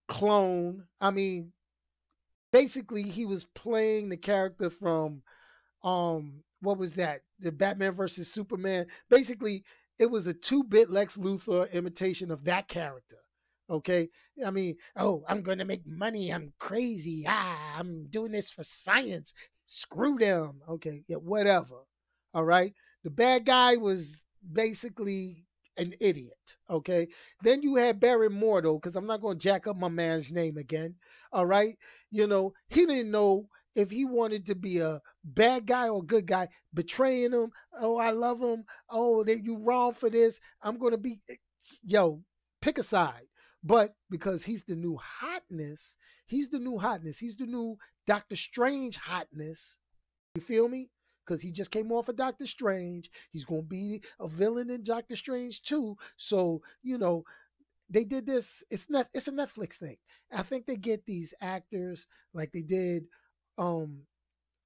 clone. 0.09 0.85
I 1.01 1.11
mean, 1.11 1.53
basically, 2.53 3.03
he 3.03 3.25
was 3.25 3.45
playing 3.45 4.09
the 4.09 4.17
character 4.17 4.71
from, 4.71 5.23
um, 5.83 6.43
what 6.61 6.79
was 6.79 6.95
that? 6.95 7.23
The 7.41 7.51
Batman 7.53 7.95
versus 7.95 8.33
Superman. 8.33 8.87
Basically, 9.11 9.65
it 9.99 10.11
was 10.11 10.27
a 10.27 10.35
two 10.35 10.65
bit 10.65 10.91
Lex 10.91 11.17
Luthor 11.17 11.71
imitation 11.73 12.31
of 12.31 12.45
that 12.45 12.69
character. 12.69 13.19
Okay. 13.69 14.11
I 14.45 14.51
mean, 14.51 14.77
oh, 14.97 15.25
I'm 15.29 15.43
going 15.43 15.59
to 15.59 15.65
make 15.65 15.87
money. 15.87 16.33
I'm 16.33 16.53
crazy. 16.59 17.25
Ah, 17.27 17.79
I'm 17.79 18.07
doing 18.09 18.33
this 18.33 18.51
for 18.51 18.65
science. 18.65 19.33
Screw 19.67 20.19
them. 20.19 20.61
Okay. 20.69 21.05
Yeah, 21.09 21.17
whatever. 21.17 21.87
All 22.35 22.45
right. 22.45 22.75
The 23.05 23.11
bad 23.11 23.45
guy 23.47 23.77
was 23.77 24.23
basically 24.53 25.47
an 25.77 25.95
idiot. 26.01 26.57
Okay. 26.69 27.09
Then 27.43 27.63
you 27.63 27.77
had 27.77 28.01
Baron 28.01 28.33
Mordo, 28.33 28.81
because 28.81 28.97
I'm 28.97 29.07
not 29.07 29.21
going 29.21 29.39
to 29.39 29.43
jack 29.43 29.67
up 29.67 29.77
my 29.77 29.89
man's 29.89 30.33
name 30.33 30.57
again. 30.57 30.97
All 31.33 31.47
right. 31.47 31.77
You 32.11 32.27
know, 32.27 32.53
he 32.69 32.87
didn't 32.87 33.11
know 33.11 33.49
if 33.75 33.91
he 33.91 34.05
wanted 34.05 34.47
to 34.47 34.55
be 34.55 34.79
a 34.79 35.01
bad 35.25 35.67
guy 35.67 35.89
or 35.89 36.03
good 36.03 36.27
guy, 36.27 36.49
betraying 36.75 37.33
him. 37.33 37.51
Oh, 37.81 37.97
I 37.97 38.11
love 38.11 38.41
him. 38.41 38.65
Oh, 38.91 39.25
that 39.25 39.43
you 39.45 39.57
wrong 39.57 39.95
for 39.95 40.11
this. 40.11 40.41
I'm 40.63 40.79
going 40.79 40.93
to 40.93 40.99
be, 40.99 41.21
eh, 41.31 41.37
yo, 41.83 42.23
pick 42.61 42.79
a 42.79 42.83
side. 42.83 43.27
But 43.65 43.95
because 44.11 44.45
he's 44.45 44.65
the 44.65 44.77
new 44.77 44.99
hotness, 45.01 45.97
he's 46.27 46.51
the 46.51 46.59
new 46.59 46.79
hotness. 46.79 47.19
He's 47.19 47.37
the 47.37 47.47
new 47.47 47.77
Doctor 48.07 48.37
Strange 48.37 48.97
hotness. 48.97 49.79
You 50.35 50.43
feel 50.43 50.69
me? 50.69 50.91
Because 51.25 51.41
he 51.43 51.53
just 51.53 51.71
came 51.71 51.93
off 51.93 52.09
of 52.09 52.17
Doctor 52.17 52.47
Strange. 52.47 53.11
He's 53.31 53.45
going 53.45 53.63
to 53.63 53.69
be 53.69 54.03
a 54.19 54.29
villain 54.29 54.71
in 54.71 54.83
Doctor 54.83 55.17
Strange 55.17 55.63
too. 55.63 55.97
So, 56.17 56.63
you 56.83 56.99
know, 56.99 57.25
they 57.89 58.05
did 58.05 58.27
this. 58.27 58.65
It's 58.71 58.91
not, 58.91 59.09
it's 59.15 59.29
a 59.29 59.33
Netflix 59.33 59.77
thing. 59.77 59.97
I 60.33 60.43
think 60.43 60.67
they 60.67 60.77
get 60.77 61.05
these 61.07 61.35
actors 61.41 62.07
like 62.35 62.53
they 62.53 62.63
did 62.63 63.05
um 63.59 63.99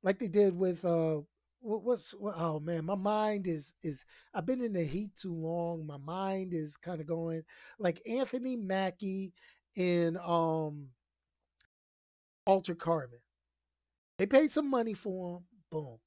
like 0.02 0.18
they 0.18 0.28
did 0.28 0.56
with 0.56 0.84
uh 0.84 1.18
what, 1.60 1.82
what's 1.82 2.12
what, 2.12 2.34
oh 2.36 2.60
man 2.60 2.84
my 2.84 2.94
mind 2.94 3.46
is 3.46 3.74
is 3.82 4.04
i've 4.34 4.46
been 4.46 4.62
in 4.62 4.72
the 4.72 4.84
heat 4.84 5.10
too 5.16 5.34
long 5.34 5.84
my 5.86 5.96
mind 5.96 6.54
is 6.54 6.76
kind 6.76 7.00
of 7.00 7.06
going 7.06 7.42
like 7.78 8.00
anthony 8.08 8.56
mackie 8.56 9.32
in 9.76 10.16
um 10.24 10.88
Altered 12.46 12.78
Carbon 12.78 13.18
they 14.18 14.26
paid 14.26 14.52
some 14.52 14.70
money 14.70 14.94
for 14.94 15.38
him 15.38 15.44
boom 15.70 15.98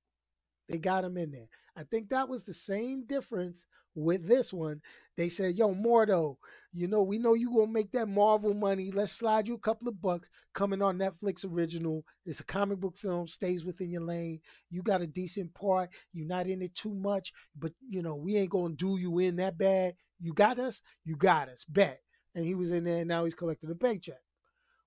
they 0.69 0.77
got 0.77 1.03
him 1.03 1.17
in 1.17 1.31
there. 1.31 1.49
I 1.75 1.83
think 1.83 2.09
that 2.09 2.29
was 2.29 2.43
the 2.43 2.53
same 2.53 3.05
difference 3.05 3.65
with 3.95 4.27
this 4.27 4.53
one. 4.53 4.81
They 5.17 5.29
said 5.29 5.55
yo 5.55 5.73
mordo 5.73 6.38
you 6.71 6.88
know 6.88 7.01
we 7.01 7.17
know 7.17 7.33
you 7.33 7.53
gonna 7.53 7.71
make 7.71 7.91
that 7.93 8.07
marvel 8.07 8.53
money. 8.53 8.91
Let's 8.91 9.11
slide 9.11 9.47
you 9.47 9.55
a 9.55 9.59
couple 9.59 9.88
of 9.88 10.01
bucks. 10.01 10.29
Coming 10.53 10.81
on 10.81 10.97
netflix 10.97 11.45
original. 11.45 12.05
It's 12.25 12.39
a 12.39 12.45
comic 12.45 12.79
book 12.79 12.97
film. 12.97 13.27
Stays 13.27 13.65
within 13.65 13.91
your 13.91 14.03
lane. 14.03 14.39
You 14.69 14.83
got 14.83 15.01
a 15.01 15.07
decent 15.07 15.53
part. 15.53 15.89
You're 16.13 16.27
not 16.27 16.47
in 16.47 16.61
it 16.61 16.75
too 16.75 16.93
much 16.93 17.33
but 17.57 17.73
you 17.88 18.01
know 18.01 18.15
we 18.15 18.38
ain't 18.38 18.51
gonna 18.51 18.75
do 18.75 18.97
you 18.99 19.19
in 19.19 19.38
that 19.38 19.57
bad. 19.57 19.95
You 20.19 20.33
got 20.33 20.59
us? 20.59 20.81
You 21.05 21.15
got 21.15 21.49
us. 21.49 21.65
Bet. 21.65 22.01
And 22.35 22.45
he 22.45 22.55
was 22.55 22.71
in 22.71 22.83
there 22.83 22.99
and 22.99 23.07
now 23.07 23.25
he's 23.25 23.35
collecting 23.35 23.71
a 23.71 23.75
paycheck. 23.75 24.21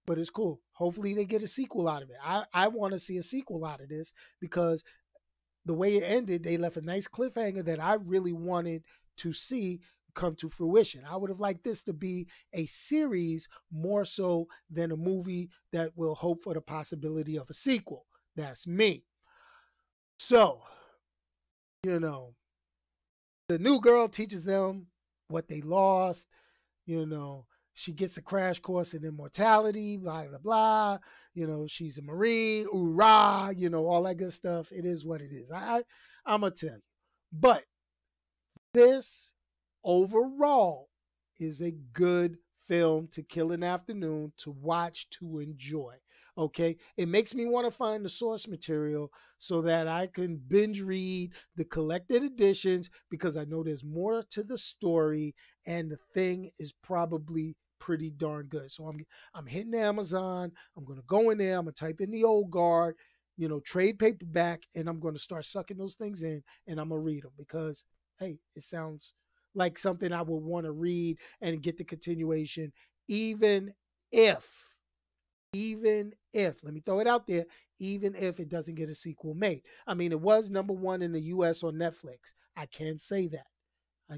But 0.06 0.18
it's 0.18 0.30
cool. 0.30 0.60
Hopefully 0.72 1.14
they 1.14 1.24
get 1.24 1.42
a 1.42 1.48
sequel 1.48 1.88
out 1.88 2.02
of 2.02 2.10
it. 2.10 2.16
I, 2.24 2.44
I 2.52 2.68
want 2.68 2.92
to 2.92 2.98
see 2.98 3.18
a 3.18 3.22
sequel 3.22 3.64
out 3.64 3.80
of 3.80 3.88
this 3.88 4.12
because 4.40 4.82
the 5.64 5.74
way 5.74 5.96
it 5.96 6.02
ended 6.02 6.42
they 6.42 6.56
left 6.56 6.76
a 6.76 6.80
nice 6.80 7.06
cliffhanger 7.06 7.64
that 7.64 7.80
i 7.80 7.94
really 7.94 8.32
wanted 8.32 8.82
to 9.16 9.32
see 9.32 9.80
come 10.14 10.34
to 10.36 10.48
fruition. 10.48 11.02
I 11.08 11.16
would 11.16 11.30
have 11.30 11.40
liked 11.40 11.64
this 11.64 11.82
to 11.84 11.92
be 11.92 12.26
a 12.52 12.66
series 12.66 13.48
more 13.70 14.04
so 14.04 14.48
than 14.70 14.92
a 14.92 14.96
movie 14.96 15.50
that 15.72 15.92
will 15.96 16.14
hope 16.14 16.42
for 16.42 16.54
the 16.54 16.60
possibility 16.60 17.38
of 17.38 17.50
a 17.50 17.54
sequel. 17.54 18.06
That's 18.36 18.66
me. 18.66 19.04
So, 20.18 20.62
you 21.82 21.98
know, 22.00 22.34
the 23.48 23.58
new 23.58 23.80
girl 23.80 24.08
teaches 24.08 24.44
them 24.44 24.86
what 25.28 25.48
they 25.48 25.60
lost. 25.60 26.26
You 26.86 27.06
know, 27.06 27.46
she 27.82 27.92
gets 27.92 28.16
a 28.16 28.22
crash 28.22 28.60
course 28.60 28.94
in 28.94 29.04
immortality, 29.04 29.96
blah, 29.96 30.24
blah, 30.28 30.38
blah. 30.38 30.98
You 31.34 31.48
know, 31.48 31.66
she's 31.66 31.98
a 31.98 32.02
Marine, 32.02 32.66
hoorah, 32.70 33.54
you 33.56 33.70
know, 33.70 33.86
all 33.86 34.04
that 34.04 34.18
good 34.18 34.32
stuff. 34.32 34.70
It 34.70 34.84
is 34.84 35.04
what 35.04 35.20
it 35.20 35.32
is. 35.32 35.50
I, 35.50 35.78
I 35.78 35.82
I'm 36.24 36.42
going 36.42 36.52
to 36.52 36.66
tell 36.66 36.76
you. 36.76 36.82
But 37.32 37.64
this 38.72 39.32
overall 39.82 40.90
is 41.40 41.60
a 41.60 41.72
good 41.92 42.38
film 42.68 43.08
to 43.12 43.22
kill 43.24 43.50
an 43.50 43.64
afternoon 43.64 44.32
to 44.36 44.52
watch 44.52 45.10
to 45.10 45.40
enjoy 45.40 45.94
okay 46.38 46.76
it 46.96 47.08
makes 47.08 47.34
me 47.34 47.44
want 47.44 47.66
to 47.66 47.70
find 47.76 48.04
the 48.04 48.08
source 48.08 48.46
material 48.48 49.10
so 49.38 49.60
that 49.60 49.88
i 49.88 50.06
can 50.06 50.40
binge 50.48 50.80
read 50.80 51.30
the 51.56 51.64
collected 51.64 52.22
editions 52.22 52.88
because 53.10 53.36
i 53.36 53.44
know 53.44 53.62
there's 53.62 53.84
more 53.84 54.22
to 54.30 54.42
the 54.42 54.56
story 54.56 55.34
and 55.66 55.90
the 55.90 55.98
thing 56.14 56.48
is 56.58 56.72
probably 56.82 57.56
pretty 57.82 58.10
darn 58.10 58.46
good 58.46 58.70
so 58.70 58.86
i'm 58.86 59.04
i'm 59.34 59.46
hitting 59.46 59.74
amazon 59.74 60.52
i'm 60.76 60.86
to 60.86 61.02
go 61.08 61.30
in 61.30 61.38
there 61.38 61.58
i'm 61.58 61.66
to 61.66 61.72
type 61.72 62.00
in 62.00 62.12
the 62.12 62.22
old 62.22 62.48
guard 62.48 62.94
you 63.36 63.48
know 63.48 63.58
trade 63.60 63.98
paperback 63.98 64.62
and 64.76 64.88
i'm 64.88 65.00
to 65.00 65.18
start 65.18 65.44
sucking 65.44 65.76
those 65.76 65.96
things 65.96 66.22
in 66.22 66.40
and 66.68 66.78
i'm 66.78 66.90
to 66.90 66.96
read 66.96 67.24
them 67.24 67.32
because 67.36 67.82
hey 68.20 68.38
it 68.54 68.62
sounds 68.62 69.14
like 69.54 69.78
something 69.78 70.12
I 70.12 70.22
would 70.22 70.42
want 70.42 70.66
to 70.66 70.72
read 70.72 71.18
and 71.40 71.62
get 71.62 71.78
the 71.78 71.84
continuation, 71.84 72.72
even 73.08 73.74
if, 74.10 74.70
even 75.52 76.12
if, 76.32 76.62
let 76.64 76.74
me 76.74 76.82
throw 76.84 77.00
it 77.00 77.06
out 77.06 77.26
there, 77.26 77.44
even 77.78 78.14
if 78.14 78.40
it 78.40 78.48
doesn't 78.48 78.76
get 78.76 78.88
a 78.88 78.94
sequel 78.94 79.34
made. 79.34 79.62
I 79.86 79.94
mean, 79.94 80.12
it 80.12 80.20
was 80.20 80.50
number 80.50 80.72
one 80.72 81.02
in 81.02 81.12
the 81.12 81.20
US 81.20 81.62
on 81.62 81.74
Netflix. 81.74 82.32
I 82.56 82.66
can 82.66 82.98
say 82.98 83.28
that. 83.28 83.46
I 84.10 84.16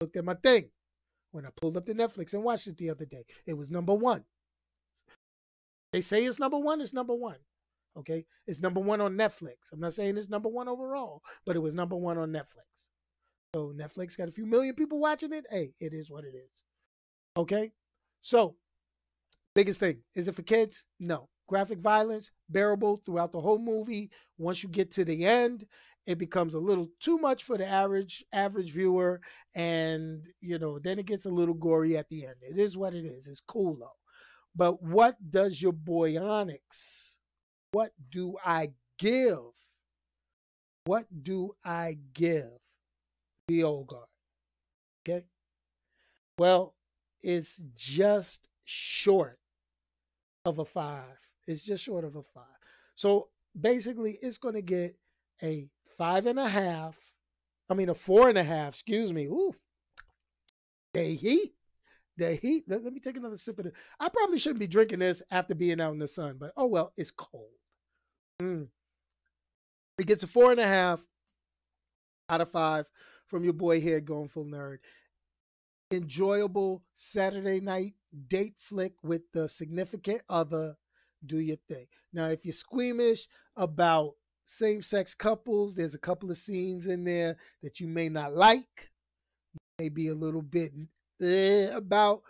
looked 0.00 0.16
at 0.16 0.24
my 0.24 0.34
thing 0.34 0.70
when 1.32 1.44
I 1.46 1.50
pulled 1.50 1.76
up 1.76 1.86
the 1.86 1.94
Netflix 1.94 2.32
and 2.32 2.44
watched 2.44 2.68
it 2.68 2.76
the 2.76 2.90
other 2.90 3.04
day. 3.04 3.24
It 3.46 3.56
was 3.56 3.70
number 3.70 3.94
one. 3.94 4.24
They 5.92 6.00
say 6.00 6.24
it's 6.24 6.38
number 6.38 6.58
one, 6.58 6.80
it's 6.80 6.92
number 6.92 7.14
one. 7.14 7.36
Okay. 7.98 8.24
It's 8.46 8.60
number 8.60 8.80
one 8.80 9.00
on 9.00 9.16
Netflix. 9.16 9.72
I'm 9.72 9.80
not 9.80 9.92
saying 9.92 10.16
it's 10.16 10.28
number 10.28 10.48
one 10.48 10.68
overall, 10.68 11.22
but 11.44 11.56
it 11.56 11.60
was 11.60 11.74
number 11.74 11.96
one 11.96 12.16
on 12.16 12.30
Netflix. 12.30 12.88
So 13.54 13.72
Netflix 13.76 14.16
got 14.16 14.28
a 14.28 14.32
few 14.32 14.46
million 14.46 14.74
people 14.74 14.98
watching 14.98 15.32
it. 15.32 15.44
Hey, 15.50 15.74
it 15.78 15.92
is 15.92 16.10
what 16.10 16.24
it 16.24 16.34
is. 16.34 16.64
Okay. 17.36 17.72
So, 18.22 18.56
biggest 19.54 19.80
thing 19.80 19.98
is 20.14 20.28
it 20.28 20.34
for 20.34 20.42
kids? 20.42 20.86
No. 20.98 21.28
Graphic 21.48 21.80
violence, 21.80 22.30
bearable 22.48 22.96
throughout 22.96 23.32
the 23.32 23.40
whole 23.40 23.58
movie. 23.58 24.10
Once 24.38 24.62
you 24.62 24.68
get 24.70 24.90
to 24.92 25.04
the 25.04 25.24
end, 25.26 25.66
it 26.06 26.18
becomes 26.18 26.54
a 26.54 26.58
little 26.58 26.88
too 27.00 27.18
much 27.18 27.44
for 27.44 27.56
the 27.56 27.66
average 27.66 28.24
average 28.32 28.72
viewer, 28.72 29.20
and 29.54 30.22
you 30.40 30.58
know, 30.58 30.78
then 30.78 30.98
it 30.98 31.06
gets 31.06 31.26
a 31.26 31.30
little 31.30 31.54
gory 31.54 31.96
at 31.96 32.08
the 32.08 32.26
end. 32.26 32.36
It 32.42 32.58
is 32.58 32.76
what 32.76 32.94
it 32.94 33.04
is. 33.04 33.28
It's 33.28 33.40
cool 33.40 33.76
though. 33.76 33.98
But 34.54 34.82
what 34.82 35.16
does 35.30 35.62
your 35.62 35.72
boy 35.72 36.18
Onyx? 36.18 37.16
What 37.72 37.92
do 38.10 38.36
I 38.44 38.72
give? 38.98 39.38
What 40.84 41.06
do 41.22 41.54
I 41.64 41.98
give? 42.12 42.50
the 43.48 43.62
old 43.64 43.88
guard. 43.88 44.06
Okay. 45.06 45.24
Well, 46.38 46.74
it's 47.20 47.60
just 47.76 48.48
short 48.64 49.38
of 50.44 50.58
a 50.58 50.64
five. 50.64 51.18
It's 51.46 51.62
just 51.62 51.84
short 51.84 52.04
of 52.04 52.16
a 52.16 52.22
five. 52.22 52.44
So 52.94 53.28
basically, 53.60 54.18
it's 54.22 54.38
going 54.38 54.54
to 54.54 54.62
get 54.62 54.96
a 55.42 55.68
five 55.96 56.26
and 56.26 56.38
a 56.38 56.48
half. 56.48 56.96
I 57.68 57.74
mean, 57.74 57.88
a 57.88 57.94
four 57.94 58.28
and 58.28 58.38
a 58.38 58.44
half. 58.44 58.74
Excuse 58.74 59.12
me. 59.12 59.26
Ooh, 59.26 59.54
the 60.94 61.04
heat. 61.04 61.54
The 62.16 62.34
heat. 62.34 62.64
Let, 62.68 62.84
let 62.84 62.92
me 62.92 63.00
take 63.00 63.16
another 63.16 63.36
sip 63.36 63.58
of 63.58 63.66
it. 63.66 63.74
I 63.98 64.08
probably 64.08 64.38
shouldn't 64.38 64.60
be 64.60 64.66
drinking 64.66 64.98
this 64.98 65.22
after 65.30 65.54
being 65.54 65.80
out 65.80 65.92
in 65.92 65.98
the 65.98 66.08
sun, 66.08 66.36
but 66.38 66.52
oh 66.56 66.66
well, 66.66 66.92
it's 66.96 67.10
cold. 67.10 67.50
Mm. 68.40 68.68
It 69.98 70.06
gets 70.06 70.22
a 70.22 70.26
four 70.26 70.50
and 70.50 70.60
a 70.60 70.66
half 70.66 71.00
out 72.28 72.40
of 72.40 72.50
five 72.50 72.90
from 73.26 73.44
your 73.44 73.52
boy 73.52 73.80
here, 73.80 74.00
Going 74.00 74.28
Full 74.28 74.44
Nerd. 74.44 74.78
Enjoyable 75.90 76.82
Saturday 76.94 77.60
night 77.60 77.94
date 78.28 78.56
flick 78.58 78.94
with 79.02 79.22
the 79.32 79.48
significant 79.48 80.22
other. 80.28 80.76
Do 81.24 81.38
your 81.38 81.58
thing. 81.68 81.86
Now, 82.12 82.26
if 82.28 82.44
you're 82.44 82.52
squeamish 82.52 83.28
about 83.56 84.14
same 84.52 84.82
sex 84.82 85.14
couples, 85.14 85.74
there's 85.74 85.94
a 85.94 85.98
couple 85.98 86.30
of 86.30 86.38
scenes 86.38 86.86
in 86.86 87.04
there 87.04 87.36
that 87.62 87.80
you 87.80 87.88
may 87.88 88.08
not 88.08 88.34
like. 88.34 88.90
Maybe 89.78 90.08
a 90.08 90.14
little 90.14 90.42
bit 90.42 90.72
eh, 91.20 91.68
about 91.74 92.22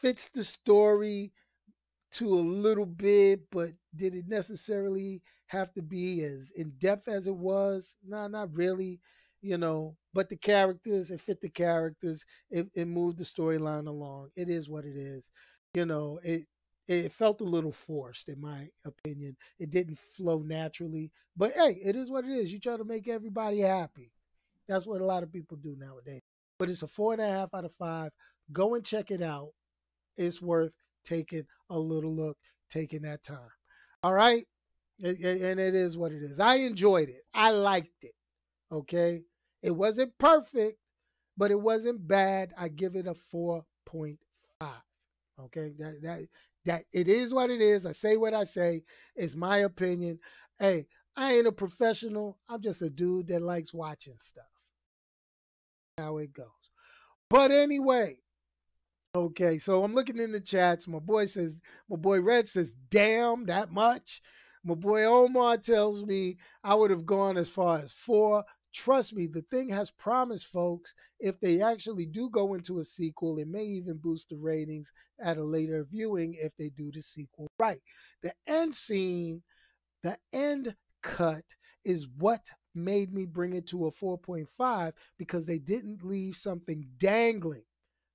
fits 0.00 0.28
the 0.28 0.44
story 0.44 1.32
to 2.12 2.26
a 2.26 2.34
little 2.34 2.86
bit, 2.86 3.42
but 3.50 3.70
did 3.94 4.14
it 4.14 4.28
necessarily 4.28 5.22
have 5.46 5.72
to 5.74 5.82
be 5.82 6.22
as 6.22 6.52
in 6.56 6.70
depth 6.78 7.08
as 7.08 7.26
it 7.26 7.36
was? 7.36 7.96
Nah, 8.06 8.28
not 8.28 8.54
really 8.54 9.00
you 9.42 9.58
know, 9.58 9.96
but 10.14 10.28
the 10.28 10.36
characters, 10.36 11.10
it 11.10 11.20
fit 11.20 11.40
the 11.40 11.48
characters, 11.48 12.24
it, 12.48 12.68
it 12.74 12.86
moved 12.86 13.18
the 13.18 13.24
storyline 13.24 13.88
along. 13.88 14.30
It 14.36 14.48
is 14.48 14.70
what 14.70 14.84
it 14.84 14.96
is. 14.96 15.30
You 15.74 15.84
know, 15.84 16.20
it 16.22 16.46
it 16.88 17.12
felt 17.12 17.40
a 17.40 17.44
little 17.44 17.72
forced 17.72 18.28
in 18.28 18.40
my 18.40 18.68
opinion. 18.84 19.36
It 19.58 19.70
didn't 19.70 19.98
flow 19.98 20.42
naturally. 20.44 21.10
But 21.36 21.52
hey, 21.52 21.80
it 21.82 21.96
is 21.96 22.10
what 22.10 22.24
it 22.24 22.30
is. 22.30 22.52
You 22.52 22.58
try 22.58 22.76
to 22.76 22.84
make 22.84 23.08
everybody 23.08 23.60
happy. 23.60 24.12
That's 24.68 24.86
what 24.86 25.00
a 25.00 25.06
lot 25.06 25.22
of 25.22 25.32
people 25.32 25.56
do 25.56 25.76
nowadays. 25.78 26.22
But 26.58 26.70
it's 26.70 26.82
a 26.82 26.86
four 26.86 27.12
and 27.12 27.22
a 27.22 27.28
half 27.28 27.54
out 27.54 27.64
of 27.64 27.74
five. 27.78 28.10
Go 28.52 28.74
and 28.74 28.84
check 28.84 29.10
it 29.10 29.22
out. 29.22 29.50
It's 30.16 30.42
worth 30.42 30.72
taking 31.04 31.46
a 31.70 31.78
little 31.78 32.14
look, 32.14 32.36
taking 32.70 33.02
that 33.02 33.22
time. 33.22 33.38
All 34.02 34.12
right. 34.12 34.44
and 35.02 35.60
it 35.60 35.74
is 35.74 35.96
what 35.96 36.12
it 36.12 36.22
is. 36.22 36.40
I 36.40 36.56
enjoyed 36.56 37.08
it. 37.08 37.22
I 37.32 37.50
liked 37.50 38.02
it. 38.02 38.14
Okay. 38.70 39.22
It 39.62 39.70
wasn't 39.70 40.16
perfect, 40.18 40.78
but 41.36 41.50
it 41.50 41.60
wasn't 41.60 42.06
bad. 42.06 42.52
I 42.58 42.68
give 42.68 42.96
it 42.96 43.06
a 43.06 43.14
4.5. 43.14 44.16
Okay, 45.40 45.70
that 45.78 46.02
that 46.02 46.22
that 46.64 46.84
it 46.92 47.08
is 47.08 47.34
what 47.34 47.50
it 47.50 47.60
is. 47.60 47.86
I 47.86 47.92
say 47.92 48.16
what 48.16 48.34
I 48.34 48.44
say. 48.44 48.82
It's 49.16 49.36
my 49.36 49.58
opinion. 49.58 50.18
Hey, 50.58 50.86
I 51.16 51.34
ain't 51.34 51.46
a 51.46 51.52
professional. 51.52 52.38
I'm 52.48 52.62
just 52.62 52.82
a 52.82 52.90
dude 52.90 53.28
that 53.28 53.42
likes 53.42 53.74
watching 53.74 54.18
stuff. 54.18 54.44
How 55.98 56.18
it 56.18 56.32
goes. 56.32 56.46
But 57.28 57.50
anyway, 57.50 58.18
okay, 59.14 59.58
so 59.58 59.82
I'm 59.84 59.94
looking 59.94 60.18
in 60.18 60.32
the 60.32 60.40
chats. 60.40 60.86
My 60.86 60.98
boy 60.98 61.26
says, 61.26 61.60
my 61.88 61.96
boy 61.96 62.20
Red 62.20 62.48
says, 62.48 62.74
damn, 62.90 63.46
that 63.46 63.70
much. 63.70 64.20
My 64.64 64.74
boy 64.74 65.04
Omar 65.04 65.58
tells 65.58 66.04
me 66.04 66.36
I 66.62 66.74
would 66.74 66.90
have 66.90 67.04
gone 67.04 67.36
as 67.36 67.48
far 67.48 67.78
as 67.78 67.92
four. 67.92 68.44
Trust 68.74 69.12
me, 69.14 69.26
the 69.26 69.42
thing 69.42 69.68
has 69.68 69.90
promised, 69.90 70.46
folks. 70.46 70.94
If 71.20 71.38
they 71.40 71.60
actually 71.60 72.06
do 72.06 72.30
go 72.30 72.54
into 72.54 72.78
a 72.78 72.84
sequel, 72.84 73.38
it 73.38 73.48
may 73.48 73.64
even 73.64 73.98
boost 73.98 74.30
the 74.30 74.36
ratings 74.36 74.92
at 75.20 75.36
a 75.38 75.44
later 75.44 75.84
viewing 75.90 76.34
if 76.38 76.52
they 76.56 76.70
do 76.70 76.90
the 76.90 77.02
sequel 77.02 77.48
right. 77.58 77.80
The 78.22 78.32
end 78.46 78.74
scene, 78.74 79.42
the 80.02 80.18
end 80.32 80.76
cut 81.02 81.44
is 81.84 82.08
what 82.18 82.46
made 82.74 83.12
me 83.12 83.26
bring 83.26 83.52
it 83.54 83.66
to 83.68 83.86
a 83.86 83.90
4.5 83.90 84.94
because 85.18 85.46
they 85.46 85.58
didn't 85.58 86.04
leave 86.04 86.36
something 86.36 86.86
dangling. 86.98 87.64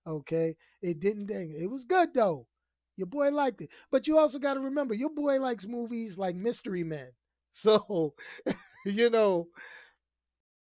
Okay. 0.06 0.56
It 0.82 1.00
didn't 1.00 1.28
dangle. 1.28 1.60
It 1.60 1.70
was 1.70 1.86
good 1.86 2.14
though. 2.14 2.48
Your 2.96 3.08
boy 3.08 3.30
liked 3.32 3.62
it. 3.62 3.70
But 3.92 4.08
you 4.08 4.18
also 4.18 4.40
got 4.40 4.56
to 4.56 4.60
remember, 4.60 4.94
your 4.94 5.10
boy 5.12 5.40
likes 5.40 5.66
movies 5.68 6.18
like 6.18 6.36
Mystery 6.36 6.84
Men. 6.84 7.10
So, 7.54 8.14
you 8.86 9.10
know, 9.10 9.48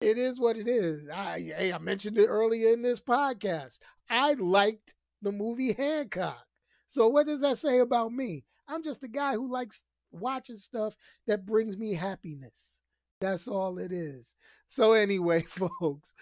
it 0.01 0.19
is 0.19 0.39
what 0.39 0.57
it 0.57 0.69
is. 0.69 1.09
I, 1.09 1.53
hey, 1.57 1.73
I 1.73 1.79
mentioned 1.79 2.19
it 2.19 2.27
earlier 2.27 2.73
in 2.73 2.83
this 2.83 3.01
podcast. 3.01 3.79
I 4.09 4.35
liked 4.35 4.95
the 5.23 5.33
movie 5.33 5.73
Hancock. 5.73 6.45
So, 6.87 7.09
what 7.09 7.27
does 7.27 7.41
that 7.41 7.59
say 7.59 7.79
about 7.79 8.13
me? 8.13 8.45
I'm 8.69 8.83
just 8.83 9.05
a 9.05 9.09
guy 9.09 9.35
who 9.35 9.51
likes 9.51 9.85
watching 10.11 10.59
stuff 10.59 10.97
that 11.27 11.47
brings 11.47 11.77
me 11.77 11.95
happiness. 11.95 12.81
That's 13.21 13.49
all 13.49 13.79
it 13.79 13.93
is. 13.93 14.35
So, 14.69 14.93
anyway, 14.93 15.43
folks, 15.49 16.15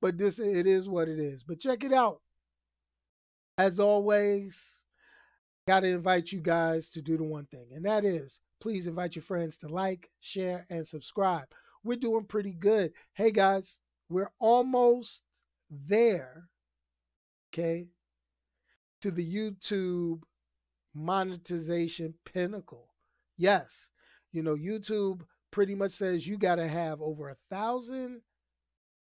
but 0.00 0.18
this 0.18 0.38
it 0.38 0.66
is 0.66 0.88
what 0.88 1.08
it 1.08 1.18
is. 1.18 1.44
But 1.44 1.60
check 1.60 1.84
it 1.84 1.92
out. 1.92 2.20
As 3.56 3.78
always, 3.78 4.84
got 5.66 5.80
to 5.80 5.88
invite 5.88 6.32
you 6.32 6.40
guys 6.40 6.88
to 6.90 7.02
do 7.02 7.16
the 7.16 7.24
one 7.24 7.46
thing, 7.46 7.68
and 7.74 7.84
that 7.84 8.04
is 8.04 8.40
please 8.60 8.86
invite 8.86 9.16
your 9.16 9.22
friends 9.22 9.56
to 9.58 9.68
like, 9.68 10.10
share, 10.20 10.66
and 10.70 10.86
subscribe. 10.86 11.46
We're 11.82 11.96
doing 11.96 12.24
pretty 12.24 12.52
good. 12.52 12.92
Hey 13.14 13.30
guys, 13.30 13.80
we're 14.08 14.32
almost 14.38 15.22
there, 15.70 16.48
okay, 17.52 17.88
to 19.00 19.10
the 19.10 19.24
YouTube 19.24 20.22
monetization 20.94 22.14
pinnacle. 22.24 22.88
Yes, 23.36 23.88
you 24.32 24.42
know, 24.42 24.56
YouTube 24.56 25.22
pretty 25.50 25.74
much 25.74 25.92
says 25.92 26.26
you 26.26 26.36
got 26.36 26.56
to 26.56 26.68
have 26.68 27.00
over 27.00 27.30
a 27.30 27.36
thousand 27.48 28.20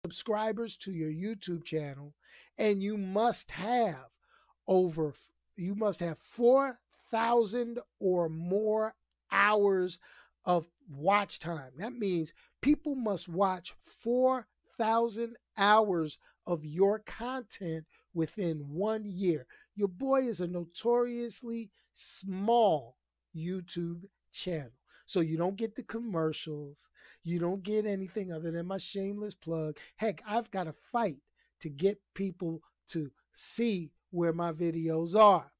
subscribers 0.03 0.75
to 0.77 0.91
your 0.91 1.11
YouTube 1.11 1.63
channel, 1.65 2.15
and 2.57 2.81
you 2.81 2.97
must 2.97 3.51
have 3.51 4.09
over 4.67 5.13
you 5.55 5.75
must 5.75 5.99
have 5.99 6.17
4,000 6.19 7.79
or 7.99 8.27
more 8.27 8.93
hours 9.31 9.99
of 10.43 10.67
watch 10.89 11.39
time. 11.39 11.71
That 11.77 11.93
means 11.93 12.33
people 12.61 12.95
must 12.95 13.27
watch 13.27 13.73
4,000 13.81 15.35
hours 15.57 16.17
of 16.47 16.65
your 16.65 16.99
content 16.99 17.85
within 18.13 18.57
one 18.69 19.03
year. 19.05 19.47
Your 19.75 19.87
boy 19.87 20.21
is 20.21 20.41
a 20.41 20.47
notoriously 20.47 21.71
small 21.91 22.97
YouTube 23.35 24.03
channel. 24.31 24.71
So 25.05 25.19
you 25.19 25.37
don't 25.37 25.55
get 25.55 25.75
the 25.75 25.83
commercials. 25.83 26.89
You 27.23 27.39
don't 27.39 27.63
get 27.63 27.85
anything 27.85 28.31
other 28.31 28.51
than 28.51 28.65
my 28.65 28.77
shameless 28.77 29.35
plug. 29.35 29.77
Heck, 29.97 30.21
I've 30.27 30.49
got 30.49 30.63
to 30.63 30.73
fight 30.91 31.17
to 31.61 31.69
get 31.69 31.99
people 32.15 32.61
to 32.87 33.11
see 33.33 33.91
where 34.11 34.33
my 34.33 34.51
videos 34.51 35.15
are. 35.15 35.51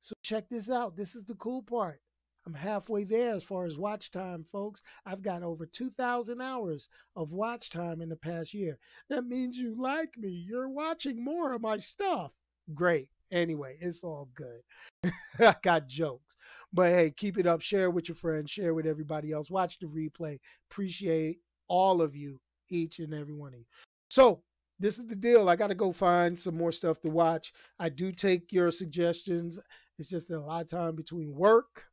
So 0.00 0.14
check 0.22 0.48
this 0.48 0.70
out. 0.70 0.96
This 0.96 1.14
is 1.14 1.24
the 1.24 1.34
cool 1.34 1.62
part. 1.62 2.00
I'm 2.46 2.54
halfway 2.54 3.04
there 3.04 3.34
as 3.34 3.44
far 3.44 3.66
as 3.66 3.76
watch 3.76 4.10
time, 4.10 4.44
folks. 4.50 4.82
I've 5.04 5.22
got 5.22 5.42
over 5.42 5.66
2,000 5.66 6.40
hours 6.40 6.88
of 7.14 7.32
watch 7.32 7.70
time 7.70 8.00
in 8.00 8.08
the 8.08 8.16
past 8.16 8.54
year. 8.54 8.78
That 9.08 9.26
means 9.26 9.58
you 9.58 9.74
like 9.80 10.16
me. 10.16 10.30
You're 10.30 10.68
watching 10.68 11.22
more 11.22 11.52
of 11.52 11.60
my 11.60 11.76
stuff. 11.76 12.32
Great. 12.74 13.08
Anyway, 13.30 13.76
it's 13.80 14.02
all 14.02 14.28
good. 14.34 14.62
I 15.38 15.54
got 15.62 15.86
jokes. 15.88 16.36
But 16.72 16.90
hey, 16.92 17.12
keep 17.16 17.38
it 17.38 17.46
up. 17.46 17.60
Share 17.60 17.90
with 17.90 18.08
your 18.08 18.16
friends. 18.16 18.50
Share 18.50 18.74
with 18.74 18.86
everybody 18.86 19.32
else. 19.32 19.50
Watch 19.50 19.78
the 19.78 19.86
replay. 19.86 20.38
Appreciate 20.70 21.38
all 21.68 22.02
of 22.02 22.16
you, 22.16 22.40
each 22.68 22.98
and 22.98 23.14
every 23.14 23.34
one 23.34 23.52
of 23.52 23.60
you. 23.60 23.66
So, 24.08 24.42
this 24.80 24.98
is 24.98 25.06
the 25.06 25.14
deal. 25.14 25.48
I 25.48 25.56
got 25.56 25.66
to 25.66 25.74
go 25.74 25.92
find 25.92 26.38
some 26.38 26.56
more 26.56 26.72
stuff 26.72 27.00
to 27.02 27.10
watch. 27.10 27.52
I 27.78 27.90
do 27.90 28.12
take 28.12 28.50
your 28.50 28.70
suggestions. 28.70 29.58
It's 29.98 30.08
just 30.08 30.30
a 30.30 30.40
lot 30.40 30.62
of 30.62 30.68
time 30.68 30.96
between 30.96 31.34
work, 31.34 31.89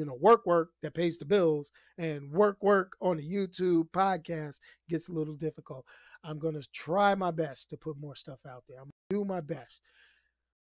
you 0.00 0.06
know, 0.06 0.16
work, 0.18 0.46
work 0.46 0.70
that 0.80 0.94
pays 0.94 1.18
the 1.18 1.26
bills, 1.26 1.70
and 1.98 2.32
work, 2.32 2.56
work 2.62 2.96
on 3.02 3.18
the 3.18 3.22
YouTube 3.22 3.90
podcast 3.90 4.56
gets 4.88 5.10
a 5.10 5.12
little 5.12 5.34
difficult. 5.34 5.84
I'm 6.24 6.38
going 6.38 6.54
to 6.54 6.66
try 6.72 7.14
my 7.14 7.30
best 7.30 7.68
to 7.68 7.76
put 7.76 8.00
more 8.00 8.16
stuff 8.16 8.38
out 8.48 8.64
there. 8.66 8.78
I'm 8.78 8.88
going 9.10 9.10
to 9.10 9.16
do 9.18 9.24
my 9.26 9.42
best. 9.42 9.82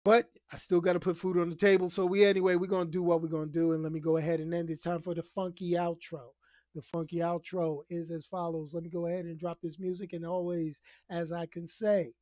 But 0.06 0.30
I 0.54 0.56
still 0.56 0.80
got 0.80 0.94
to 0.94 1.02
put 1.02 1.18
food 1.18 1.38
on 1.38 1.50
the 1.50 1.56
table. 1.58 1.90
So 1.90 2.06
we 2.06 2.24
anyway, 2.24 2.56
we're 2.56 2.68
gonna 2.68 2.90
do 2.90 3.04
what 3.04 3.22
we're 3.22 3.28
gonna 3.28 3.48
do, 3.48 3.74
and 3.74 3.84
let 3.84 3.92
me 3.92 4.00
go 4.00 4.16
ahead 4.16 4.40
and 4.40 4.54
end 4.54 4.70
it. 4.70 4.82
Time 4.82 5.02
for 5.02 5.14
the 5.14 5.22
funky 5.22 5.72
outro. 5.72 6.30
The 6.76 6.82
funky 6.82 7.18
outro 7.18 7.82
is 7.90 8.10
as 8.10 8.26
follows. 8.26 8.74
Let 8.74 8.84
me 8.84 8.90
go 8.90 9.08
ahead 9.08 9.26
and 9.26 9.38
drop 9.38 9.60
this 9.62 9.78
music, 9.78 10.14
and 10.14 10.26
always, 10.26 10.80
as 11.10 11.34
I 11.34 11.46
can 11.46 11.68
say, 11.68 12.14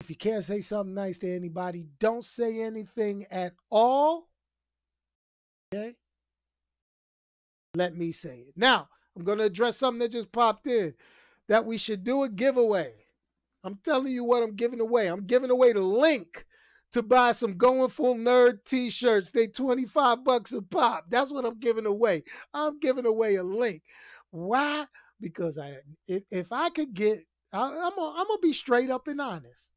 if 0.00 0.08
you 0.08 0.16
can't 0.16 0.44
say 0.44 0.62
something 0.62 0.94
nice 0.94 1.18
to 1.18 1.30
anybody, 1.30 1.84
don't 2.00 2.24
say 2.24 2.62
anything 2.62 3.26
at 3.30 3.52
all. 3.68 4.27
Okay? 5.72 5.94
Let 7.74 7.96
me 7.96 8.12
say 8.12 8.44
it. 8.48 8.54
Now, 8.56 8.88
I'm 9.16 9.24
going 9.24 9.38
to 9.38 9.44
address 9.44 9.76
something 9.76 10.00
that 10.00 10.12
just 10.12 10.32
popped 10.32 10.66
in 10.66 10.94
that 11.48 11.64
we 11.64 11.76
should 11.76 12.04
do 12.04 12.22
a 12.22 12.28
giveaway. 12.28 12.92
I'm 13.64 13.78
telling 13.84 14.12
you 14.12 14.24
what 14.24 14.42
I'm 14.42 14.54
giving 14.54 14.80
away. 14.80 15.08
I'm 15.08 15.26
giving 15.26 15.50
away 15.50 15.72
the 15.72 15.80
link 15.80 16.46
to 16.92 17.02
buy 17.02 17.32
some 17.32 17.56
going 17.56 17.90
full 17.90 18.14
nerd 18.14 18.64
t-shirts. 18.64 19.30
They 19.30 19.46
25 19.46 20.24
bucks 20.24 20.52
a 20.52 20.62
pop. 20.62 21.06
That's 21.08 21.32
what 21.32 21.44
I'm 21.44 21.58
giving 21.58 21.86
away. 21.86 22.24
I'm 22.54 22.78
giving 22.78 23.06
away 23.06 23.34
a 23.36 23.42
link. 23.42 23.82
Why? 24.30 24.86
Because 25.20 25.58
I 25.58 25.78
if, 26.06 26.22
if 26.30 26.52
I 26.52 26.70
could 26.70 26.94
get 26.94 27.26
I, 27.52 27.60
I'm 27.60 27.92
I'm 27.98 28.26
gonna 28.26 28.38
be 28.40 28.52
straight 28.52 28.90
up 28.90 29.08
and 29.08 29.20
honest. 29.20 29.70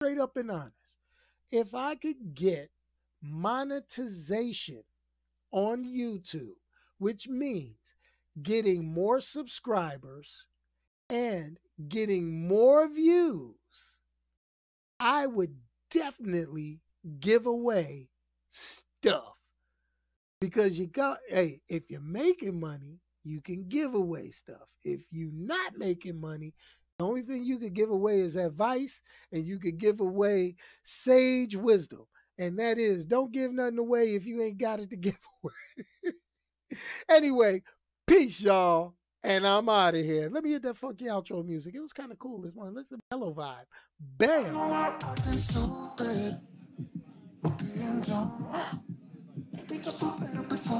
Straight 0.00 0.18
up 0.18 0.36
and 0.36 0.50
honest. 0.50 0.74
If 1.50 1.74
I 1.74 1.94
could 1.94 2.34
get 2.34 2.70
monetization 3.22 4.82
on 5.50 5.84
YouTube, 5.84 6.56
which 6.98 7.28
means 7.28 7.94
getting 8.42 8.84
more 8.84 9.20
subscribers 9.20 10.46
and 11.10 11.58
getting 11.88 12.46
more 12.46 12.88
views, 12.88 14.00
I 15.00 15.26
would 15.26 15.56
definitely 15.90 16.80
give 17.20 17.46
away 17.46 18.08
stuff. 18.50 19.34
Because 20.40 20.78
you 20.78 20.86
got 20.86 21.18
hey 21.28 21.60
if 21.68 21.90
you're 21.90 22.00
making 22.00 22.60
money 22.60 23.00
you 23.24 23.42
can 23.42 23.68
give 23.68 23.94
away 23.94 24.30
stuff. 24.30 24.68
If 24.84 25.00
you're 25.10 25.32
not 25.32 25.76
making 25.76 26.20
money 26.20 26.54
the 26.98 27.04
only 27.04 27.22
thing 27.22 27.44
you 27.44 27.58
could 27.58 27.74
give 27.74 27.90
away 27.90 28.20
is 28.20 28.34
advice 28.36 29.02
and 29.32 29.46
you 29.46 29.58
could 29.58 29.78
give 29.78 30.00
away 30.00 30.56
sage 30.82 31.54
wisdom 31.54 32.06
and 32.38 32.58
that 32.58 32.78
is 32.78 33.04
don't 33.04 33.32
give 33.32 33.52
nothing 33.52 33.78
away 33.78 34.14
if 34.14 34.26
you 34.26 34.42
ain't 34.42 34.58
got 34.58 34.80
it 34.80 34.90
to 34.90 34.96
give 35.08 35.18
away 35.42 36.12
anyway 37.08 37.62
peace 38.06 38.40
y'all 38.40 38.94
and 39.22 39.46
I'm 39.46 39.68
out 39.68 39.94
of 39.94 40.04
here. 40.04 40.28
Let 40.30 40.44
me 40.44 40.50
hit 40.50 40.62
that 40.62 40.76
funky 40.76 41.06
outro 41.06 41.44
music. 41.44 41.74
It 41.74 41.80
was 41.80 41.92
kind 41.92 42.12
of 42.12 42.18
cool 42.18 42.40
this 42.42 42.54
morning. 42.54 42.74
Listen, 42.74 43.00
mellow 43.10 43.34
vibe. 43.34 43.66
Bam. 44.16 44.54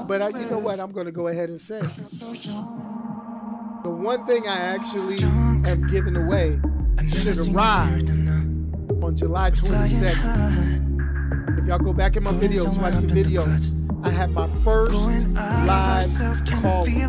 But 0.07 0.21
I, 0.21 0.29
you 0.29 0.49
know 0.49 0.59
what? 0.59 0.79
I'm 0.79 0.91
going 0.91 1.05
to 1.05 1.11
go 1.11 1.27
ahead 1.27 1.49
and 1.49 1.59
say 1.59 1.79
the 3.83 3.89
one 3.89 4.25
thing 4.25 4.47
I 4.47 4.57
actually 4.57 5.21
am 5.23 5.87
giving 5.87 6.15
away 6.15 6.59
should 7.09 7.37
arrive 7.53 8.09
on 9.03 9.15
July 9.15 9.51
22nd. 9.51 10.88
Y'all 11.69 11.77
go 11.77 11.93
back 11.93 12.17
in 12.17 12.23
my 12.23 12.31
videos, 12.31 12.75
watch 12.81 12.95
the 12.95 13.01
videos. 13.01 13.75
I 14.03 14.09
had 14.09 14.31
my 14.31 14.47
first 14.63 14.91
live 14.91 16.07
call. 16.63 16.83
He's 16.83 17.03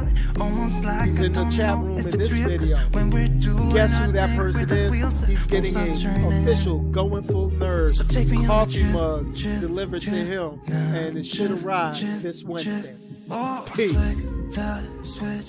in 1.23 1.33
the 1.33 1.51
chat 1.51 1.79
room 1.79 1.96
in 1.96 2.11
this 2.11 2.31
video. 2.31 2.77
Guess 3.73 3.96
who 3.96 4.12
that 4.12 4.37
person 4.37 4.70
is? 4.70 5.25
He's 5.25 5.44
getting 5.44 5.75
an 5.75 6.31
official 6.31 6.81
Going 6.90 7.23
Full 7.23 7.53
Nerd 7.53 8.46
coffee 8.46 8.83
mug 8.92 9.35
delivered 9.35 10.03
to 10.03 10.11
him, 10.11 10.61
and 10.66 11.16
it 11.16 11.25
should 11.25 11.53
arrive 11.53 11.99
this 12.23 12.44
Wednesday. 12.44 12.94
Peace. 13.75 14.29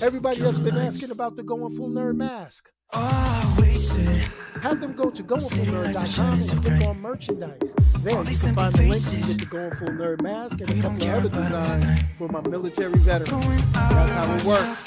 Everybody 0.00 0.40
has 0.40 0.58
been 0.58 0.78
asking 0.78 1.10
about 1.10 1.36
the 1.36 1.42
Going 1.42 1.76
Full 1.76 1.90
Nerd 1.90 2.16
mask. 2.16 2.70
Have 2.94 4.80
them 4.80 4.92
go 4.92 5.10
to 5.10 5.22
goingfullnerd.com 5.24 6.34
and 6.34 6.64
click 6.64 6.88
on 6.88 7.00
merchandise. 7.00 7.74
There 8.02 8.18
you 8.18 8.24
can 8.24 8.54
find 8.54 8.74
the 8.74 8.82
link 8.82 9.02
to 9.04 9.16
get 9.16 9.38
the 9.38 9.46
Going 9.46 9.72
Full 9.72 9.88
Nerd 9.88 10.22
mask 10.22 10.60
and 10.60 10.70
a 10.70 10.74
couple 10.82 11.10
other 11.10 11.28
designs 11.28 12.02
for 12.18 12.28
my 12.28 12.40
military 12.42 12.98
veterans. 12.98 13.62
That's 13.72 14.12
how 14.12 14.34
it 14.34 14.44
works. 14.44 14.84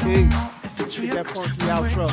Peace. 0.00 0.34
Get 1.00 1.14
that 1.14 1.26
funky 1.28 1.50
outro. 1.70 2.08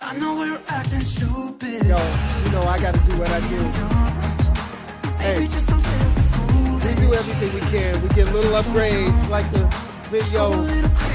I 0.00 0.16
know 0.18 0.34
we're 0.34 0.60
acting 0.68 1.00
stupid. 1.00 1.86
Yo, 1.86 1.96
you 2.44 2.50
know 2.50 2.62
I 2.62 2.78
gotta 2.80 2.98
do 3.00 3.16
what 3.18 3.30
I 3.30 3.40
do. 3.48 3.64
Hey. 5.18 5.38
We 5.38 5.46
do 6.96 7.14
everything 7.14 7.54
we 7.54 7.60
can. 7.70 8.02
We 8.02 8.08
get 8.08 8.26
little 8.32 8.52
upgrades 8.60 9.28
like 9.28 9.50
the 9.52 9.91
video. 10.12 10.50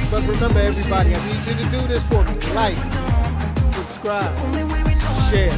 But 0.09 0.25
remember, 0.25 0.59
everybody, 0.59 1.13
I 1.13 1.21
need 1.27 1.47
you 1.47 1.53
to 1.63 1.69
do 1.69 1.87
this 1.87 2.03
for 2.05 2.23
me. 2.23 2.33
Like, 2.55 2.77
subscribe, 3.61 4.35
share. 5.29 5.53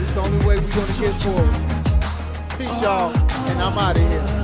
It's 0.00 0.12
the 0.12 0.20
only 0.20 0.44
way 0.44 0.58
we're 0.58 0.74
going 0.74 0.86
to 0.88 1.00
get 1.00 1.14
forward. 1.22 2.58
Peace, 2.58 2.82
y'all, 2.82 3.14
and 3.14 3.60
I'm 3.62 3.78
out 3.78 3.96
of 3.96 4.02
here. 4.02 4.39